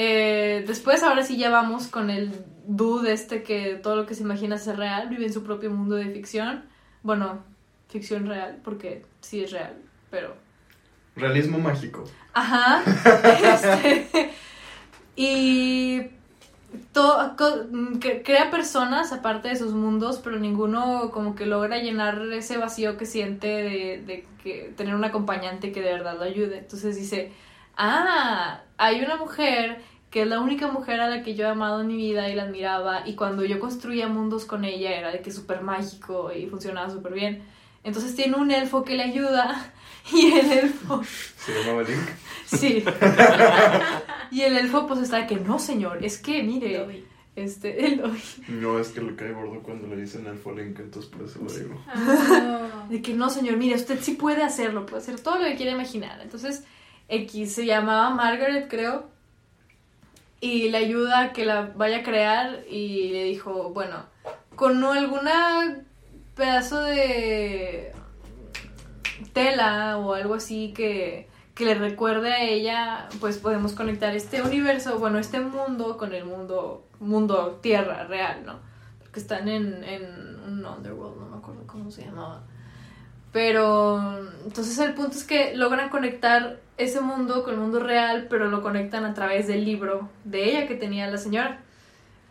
[0.00, 2.32] eh, después, ahora sí ya vamos con el
[2.66, 5.96] dude este que todo lo que se imagina es real, vive en su propio mundo
[5.96, 6.64] de ficción.
[7.02, 7.42] Bueno,
[7.88, 9.74] ficción real, porque sí es real,
[10.10, 10.34] pero
[11.16, 12.04] Realismo mágico.
[12.32, 12.80] Ajá.
[13.42, 14.30] Este,
[15.16, 16.02] y
[16.92, 17.34] to-
[18.00, 22.96] que- crea personas aparte de sus mundos, pero ninguno como que logra llenar ese vacío
[22.96, 26.58] que siente de, de que tener un acompañante que de verdad lo ayude.
[26.58, 27.32] Entonces dice,
[27.78, 31.80] ah, hay una mujer que es la única mujer a la que yo he amado
[31.82, 35.20] en mi vida y la admiraba y cuando yo construía mundos con ella era de
[35.20, 37.42] que súper mágico y funcionaba súper bien.
[37.84, 39.72] Entonces tiene un elfo que le ayuda
[40.12, 42.08] y el elfo Se llamaba Link.
[42.46, 42.84] Sí.
[44.30, 47.04] y el elfo pues está de que no, señor, es que mire, Dobby.
[47.36, 48.20] este, el Dobby.
[48.48, 51.52] No, es que le cae gordo cuando le dicen Elfo Link, entonces por eso lo
[51.52, 51.80] digo.
[51.86, 52.86] Ah.
[52.88, 55.72] De que no, señor, mire, usted sí puede hacerlo, puede hacer todo lo que quiera
[55.72, 56.20] imaginar.
[56.22, 56.64] Entonces,
[57.08, 59.08] X se llamaba Margaret, creo,
[60.40, 64.04] y le ayuda a que la vaya a crear y le dijo, bueno,
[64.54, 65.84] con alguna
[66.34, 67.92] pedazo de
[69.32, 74.98] tela o algo así que, que le recuerde a ella, pues podemos conectar este universo,
[74.98, 78.60] bueno, este mundo con el mundo, mundo tierra real, ¿no?
[79.00, 80.04] Porque están en, en
[80.46, 82.44] un underworld, no me acuerdo cómo se llamaba.
[83.32, 88.48] Pero entonces el punto es que logran conectar ese mundo con el mundo real, pero
[88.48, 91.60] lo conectan a través del libro de ella que tenía la señora,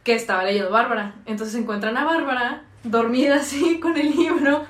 [0.04, 1.16] que estaba leyendo Bárbara.
[1.26, 4.66] Entonces encuentran a Bárbara dormida así con el libro,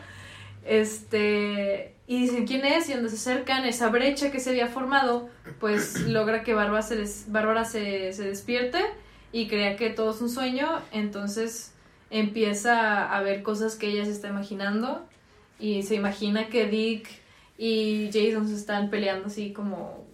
[0.66, 5.30] este, y dicen quién es y donde se acercan, esa brecha que se había formado,
[5.60, 8.80] pues logra que Bárbara se, des- Bárbara se, se despierte
[9.32, 11.74] y crea que todo es un sueño, entonces
[12.10, 15.06] empieza a ver cosas que ella se está imaginando
[15.60, 17.08] y se imagina que Dick
[17.58, 20.06] y Jason se están peleando así como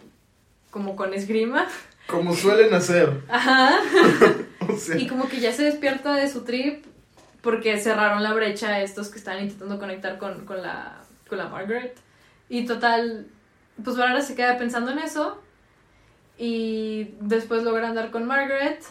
[0.72, 1.68] como con esgrima.
[2.08, 3.22] Como suelen hacer.
[3.30, 3.80] Ajá.
[4.66, 6.86] O sea, Y como que ya se despierta de su trip
[7.42, 11.98] porque cerraron la brecha estos que están intentando conectar con, con la, con la Margaret.
[12.48, 13.28] Y total,
[13.84, 15.42] pues Bárbara se queda pensando en eso
[16.38, 18.82] y después logra andar con Margaret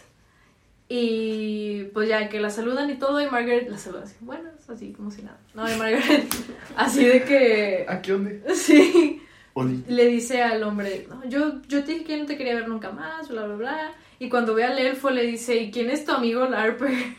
[0.94, 4.92] y pues ya que la saludan y todo y Margaret la saluda así, bueno, así
[4.92, 5.38] como si nada.
[5.54, 6.26] No, y Margaret
[6.76, 7.86] así de que...
[7.88, 8.30] ¿a qué onda?
[8.54, 9.22] Sí
[9.54, 9.82] Oli.
[9.88, 12.90] le dice al hombre, no, yo, yo te dije que no te quería ver nunca
[12.90, 13.94] más, bla, bla, bla.
[14.18, 16.90] Y cuando ve al elfo le dice, ¿y quién es tu amigo Larper?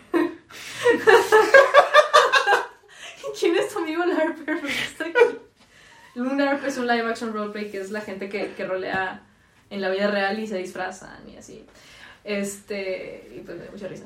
[3.40, 4.60] ¿Quién es tu amigo Larper?
[4.60, 5.40] ¿Por qué está aquí?
[6.16, 9.24] Un Larp es un live action roleplay que es la gente que, que rolea
[9.72, 11.66] en la vida real y se disfrazan y así.
[12.24, 14.06] Este, y pues me da mucha risa.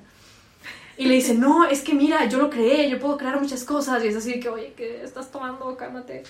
[0.98, 4.04] Y le dice, no, es que mira, yo lo creé, yo puedo crear muchas cosas.
[4.04, 5.78] Y es así que, oye, ¿qué estás tomando?
[5.78, 6.24] Cálmate.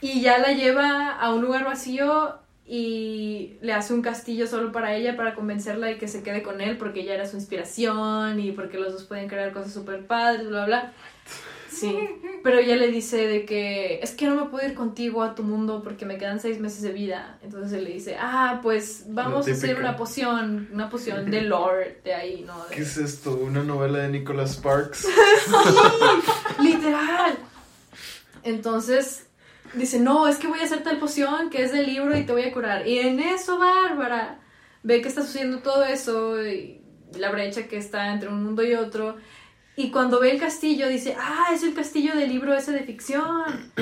[0.00, 4.94] Y ya la lleva a un lugar vacío y le hace un castillo solo para
[4.94, 8.52] ella para convencerla de que se quede con él porque ella era su inspiración y
[8.52, 10.92] porque los dos pueden crear cosas súper padres, bla, bla.
[11.74, 11.96] Sí,
[12.44, 15.42] pero ella le dice de que es que no me puedo ir contigo a tu
[15.42, 17.38] mundo porque me quedan seis meses de vida.
[17.42, 22.00] Entonces él le dice, ah, pues vamos a hacer una poción, una poción de lore
[22.04, 22.64] de ahí, ¿no?
[22.66, 23.32] De- ¿Qué es esto?
[23.36, 25.06] ¿Una novela de Nicholas Sparks?
[26.62, 27.38] Literal.
[28.42, 29.26] Entonces
[29.74, 32.32] dice, no, es que voy a hacer tal poción que es del libro y te
[32.32, 32.86] voy a curar.
[32.86, 34.38] Y en eso, Bárbara
[34.82, 36.80] ve que está sucediendo todo eso y
[37.18, 39.16] la brecha que está entre un mundo y otro.
[39.76, 43.72] Y cuando ve el castillo dice, ah, es el castillo del libro ese de ficción.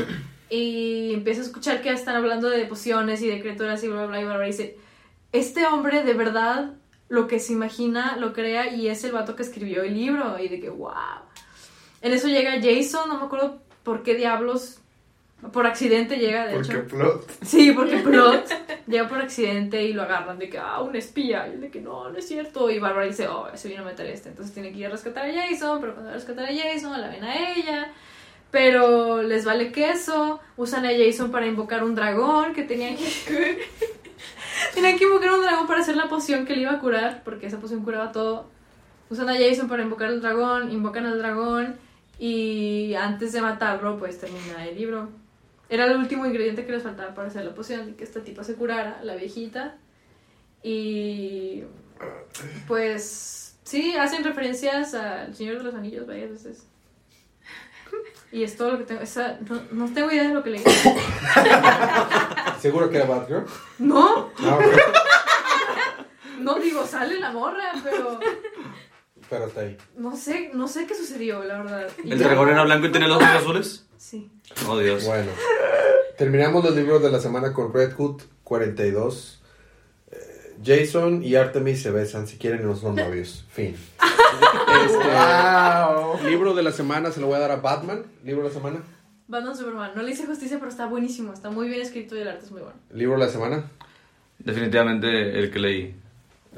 [0.48, 4.20] Y empieza a escuchar que están hablando de pociones y de criaturas y bla, bla,
[4.20, 4.76] y Bárbara dice,
[5.32, 6.74] este hombre de verdad
[7.08, 10.38] lo que se imagina lo crea y es el vato que escribió el libro.
[10.38, 10.92] Y de que, wow.
[12.00, 14.81] En eso llega Jason, no me acuerdo por qué diablos,
[15.50, 16.86] por accidente llega, de Porque hecho.
[16.86, 17.30] plot.
[17.42, 18.46] Sí, porque Plot
[18.86, 21.48] llega por accidente y lo agarran de que, ah, un espía.
[21.48, 22.70] Y él de que, no, no es cierto.
[22.70, 24.28] Y Bárbara dice, oh, se vino a meter este.
[24.28, 27.00] Entonces tiene que ir a rescatar a Jason, pero cuando va a rescatar a Jason,
[27.00, 27.90] la ven a ella.
[28.52, 30.38] Pero les vale queso.
[30.56, 33.04] Usan a Jason para invocar un dragón que tenían que...
[34.74, 37.46] tenían que invocar un dragón para hacer la poción que le iba a curar, porque
[37.46, 38.46] esa poción curaba todo.
[39.10, 41.76] Usan a Jason para invocar al dragón, invocan al dragón
[42.18, 45.21] y antes de matarlo, pues termina el libro.
[45.72, 48.44] Era el último ingrediente que les faltaba para hacer la poción, y que esta tipa
[48.44, 49.78] se curara, la viejita.
[50.62, 51.62] Y
[52.68, 56.66] pues sí, hacen referencias al Señor de los Anillos varias veces.
[58.30, 59.00] Y es todo lo que tengo.
[59.00, 60.62] esa- no, no tengo idea de lo que leí.
[62.60, 63.44] ¿Seguro que era Batgirl?
[63.78, 64.64] No, Ah, ok.
[66.40, 68.18] no digo, sale la morra, pero
[69.30, 69.76] Pero está ahí.
[69.96, 71.88] no sé, no sé qué sucedió, la verdad.
[72.04, 73.86] ¿El dragón era blanco y tenía los ojos azules?
[73.96, 74.30] Sí.
[74.68, 75.04] Oh, Dios.
[75.04, 75.30] Bueno,
[76.16, 79.42] terminamos los libros de la semana con Red Hood 42.
[80.10, 80.16] Eh,
[80.64, 83.44] Jason y Artemis se besan si quieren y no son novios.
[83.50, 83.76] Fin.
[84.84, 86.26] Este, ¡Wow!
[86.26, 88.04] libro de la semana se lo voy a dar a Batman.
[88.24, 88.82] Libro de la semana.
[89.28, 89.92] Batman Superman.
[89.94, 91.32] No le hice justicia, pero está buenísimo.
[91.32, 92.76] Está muy bien escrito y el arte es muy bueno.
[92.92, 93.70] Libro de la semana.
[94.38, 95.96] Definitivamente el que leí.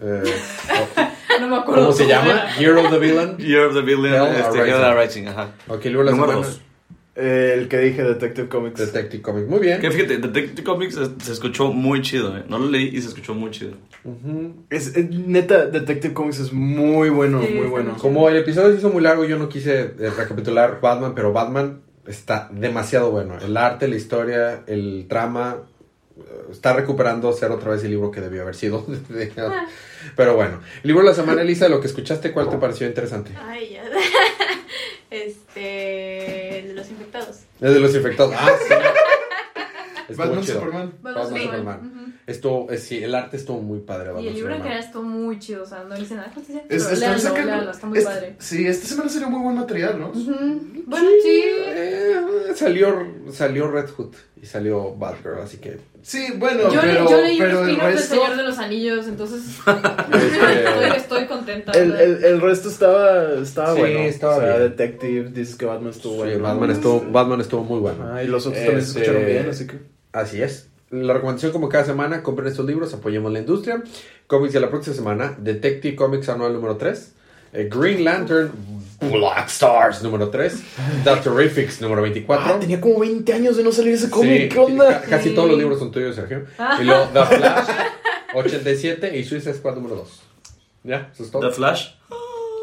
[0.00, 0.22] Eh,
[0.70, 1.00] oh,
[1.40, 1.82] No me acuerdo.
[1.86, 2.30] ¿Cómo se llama?
[2.30, 2.56] era.
[2.58, 3.36] Year of the Villain.
[3.38, 5.26] Year of the Villain, Hell este, Rising.
[5.28, 5.50] Ajá.
[5.68, 6.46] Ok, libro de la Número semana.
[6.46, 6.60] dos.
[7.16, 8.78] El que dije, Detective Comics.
[8.80, 9.48] Detective Comics.
[9.48, 9.80] Muy bien.
[9.80, 12.42] Que fíjate, Detective Comics se, se escuchó muy chido, ¿eh?
[12.48, 13.72] No lo leí y se escuchó muy chido.
[14.68, 17.96] Es, es- neta, Detective Comics es muy bueno, Sí, muy bueno.
[17.98, 21.82] Como el episodio se hizo muy largo, yo no quise eh, recapitular Batman, pero Batman
[22.06, 23.38] está demasiado bueno.
[23.38, 25.58] El arte, la historia, el trama,
[26.18, 28.84] eh, está recuperando ser otra vez el libro que debió haber sido.
[30.16, 33.30] pero bueno, el libro de la semana, Elisa, lo que escuchaste, ¿cuál te pareció interesante?
[33.40, 33.84] Ay, ya.
[35.14, 36.58] Este.
[36.60, 37.40] El de los infectados.
[37.60, 38.34] El de los infectados.
[38.36, 38.74] Ah, sí.
[40.16, 40.54] Batman chido.
[40.60, 40.92] Superman.
[41.02, 41.46] Batman Superman.
[41.50, 42.04] Superman.
[42.26, 44.08] Estuvo, eh, sí, el arte estuvo muy padre.
[44.08, 45.62] Batman Y el libro en general estuvo muy chido.
[45.62, 46.32] O sea, no le hice nada.
[46.68, 48.36] Es- sacando- léanlo, está muy es- padre.
[48.38, 50.12] Sí, esta semana sería muy buen material, ¿no?
[50.12, 51.42] Bueno, sí.
[51.58, 52.20] Eh,
[52.54, 54.14] salió, salió Red Hood
[54.44, 57.86] y salió Batgirl, así que Sí, bueno, Yo, pero, yo leí pero un el spin-off
[57.86, 58.14] del resto...
[58.14, 59.40] Señor de los Anillos, entonces
[60.12, 61.72] Este, estoy, estoy contenta.
[61.72, 63.98] El, el, el resto estaba, estaba Sí, bueno.
[64.00, 64.70] estaba o sea, bien.
[64.70, 66.42] Detective, dices que Batman estuvo sí, bueno.
[66.42, 68.06] Batman, estuvo, Batman estuvo muy bueno.
[68.12, 69.78] Ah, y los otros también se Este, escucharon bien, así que...
[70.12, 70.68] Así es.
[70.90, 73.82] La recomendación como cada semana, compren estos libros, apoyemos la industria.
[74.26, 77.14] Cómics de la próxima semana, Detective Comics anual número 3,
[77.54, 78.50] eh, Green Lantern
[79.00, 80.62] Black Stars número 3,
[81.04, 82.54] The Terrifics número 24.
[82.54, 85.00] Ah, tenía como 20 años de no salir ese Sí, cómic, ¿qué onda?
[85.02, 86.44] ca- casi todos los libros son tuyos, Sergio.
[86.80, 87.68] Y luego The Flash
[88.34, 90.22] 87 y Suicide Squad número 2.
[90.84, 91.10] ¿Ya?
[91.12, 91.48] ¿Eso es todo?
[91.48, 91.90] The Flash.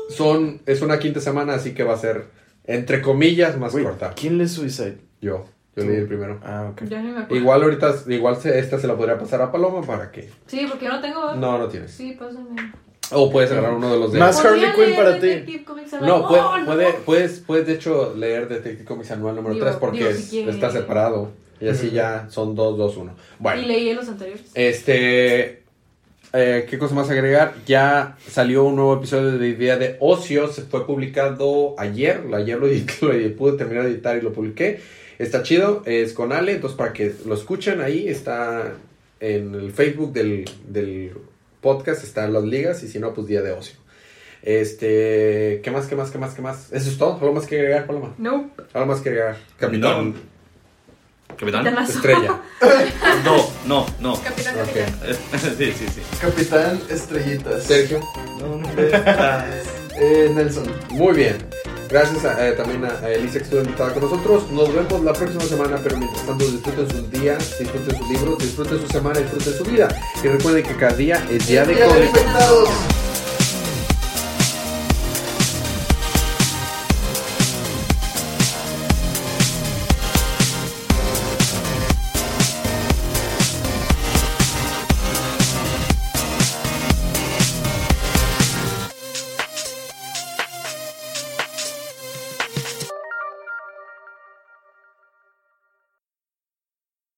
[0.10, 2.26] Son, es una quinta semana, así que va a ser,
[2.66, 4.14] entre comillas, más corta.
[4.16, 4.98] ¿Quién le Suicide?
[5.22, 6.40] Yo, yo leí el primero.
[6.44, 6.84] Ah, ok.
[6.90, 7.36] Ya ni me acuerdo.
[7.36, 10.30] Igual ahorita, igual se- esta se la podría pasar a Paloma para que...
[10.48, 11.36] Sí, porque yo no tengo.
[11.36, 11.92] No, no tienes.
[11.92, 12.74] Sí, pásame.
[13.14, 14.20] O puedes agarrar uno de los de...
[14.20, 15.64] Más Harley Quinn para ti.
[16.02, 16.66] No, puede, no.
[16.66, 20.18] puede- puedes, puedes de hecho leer Detective Comics anual número Digo, 3 porque digo, si
[20.22, 20.52] es- quiere.
[20.52, 21.32] está separado.
[21.60, 23.12] Y así ya son 2, 2, 1.
[23.12, 24.42] Y Bueno, leí los anteriores.
[24.56, 25.62] este...
[26.34, 27.54] eh, ¿Qué cosa más agregar?
[27.68, 30.48] Ya salió un nuevo episodio de Día de Ocio.
[30.48, 32.22] Se fue publicado ayer.
[32.34, 34.80] Ayer lo, edité, lo edité, pude terminar de editar y lo publiqué.
[35.20, 35.84] Está chido.
[35.86, 36.54] Es con Ale.
[36.54, 38.74] Entonces, para que lo escuchen ahí, está
[39.20, 41.12] en el Facebook del, del
[41.62, 42.04] podcast.
[42.04, 42.84] Están las ligas.
[42.84, 43.76] Y si no, pues Día de Ocio.
[44.44, 46.72] Este, ¿qué más, qué más, qué más, qué más?
[46.72, 47.14] Eso es todo.
[47.14, 48.14] ¿Algo más que agregar, Paloma?
[48.18, 48.64] Nope.
[48.74, 49.38] ¿Algo más que agregar?
[49.60, 50.16] Capitán.
[51.38, 51.64] ¿Capitán?
[51.64, 51.94] Capitanazo.
[51.94, 52.42] Estrella.
[53.24, 53.38] No,
[53.68, 54.22] no, no.
[54.22, 54.66] Capitán, Ok.
[54.74, 54.96] capitán.
[55.58, 56.02] sí, sí, sí.
[56.20, 57.64] Capitán Estrellitas.
[57.64, 58.00] Sergio.
[58.40, 59.46] ¿Dónde estás?
[60.04, 60.64] Eh, Nelson.
[60.90, 61.38] Muy bien.
[61.92, 64.50] Gracias a- eh, también a, a Elisa que estuvo invitada con nosotros.
[64.52, 68.80] Nos vemos la próxima semana, pero mientras tanto disfruten sus días, disfruten sus libros, disfruten
[68.80, 69.88] su semana, disfruten su vida.
[70.24, 71.82] Y recuerden que cada día es día de de.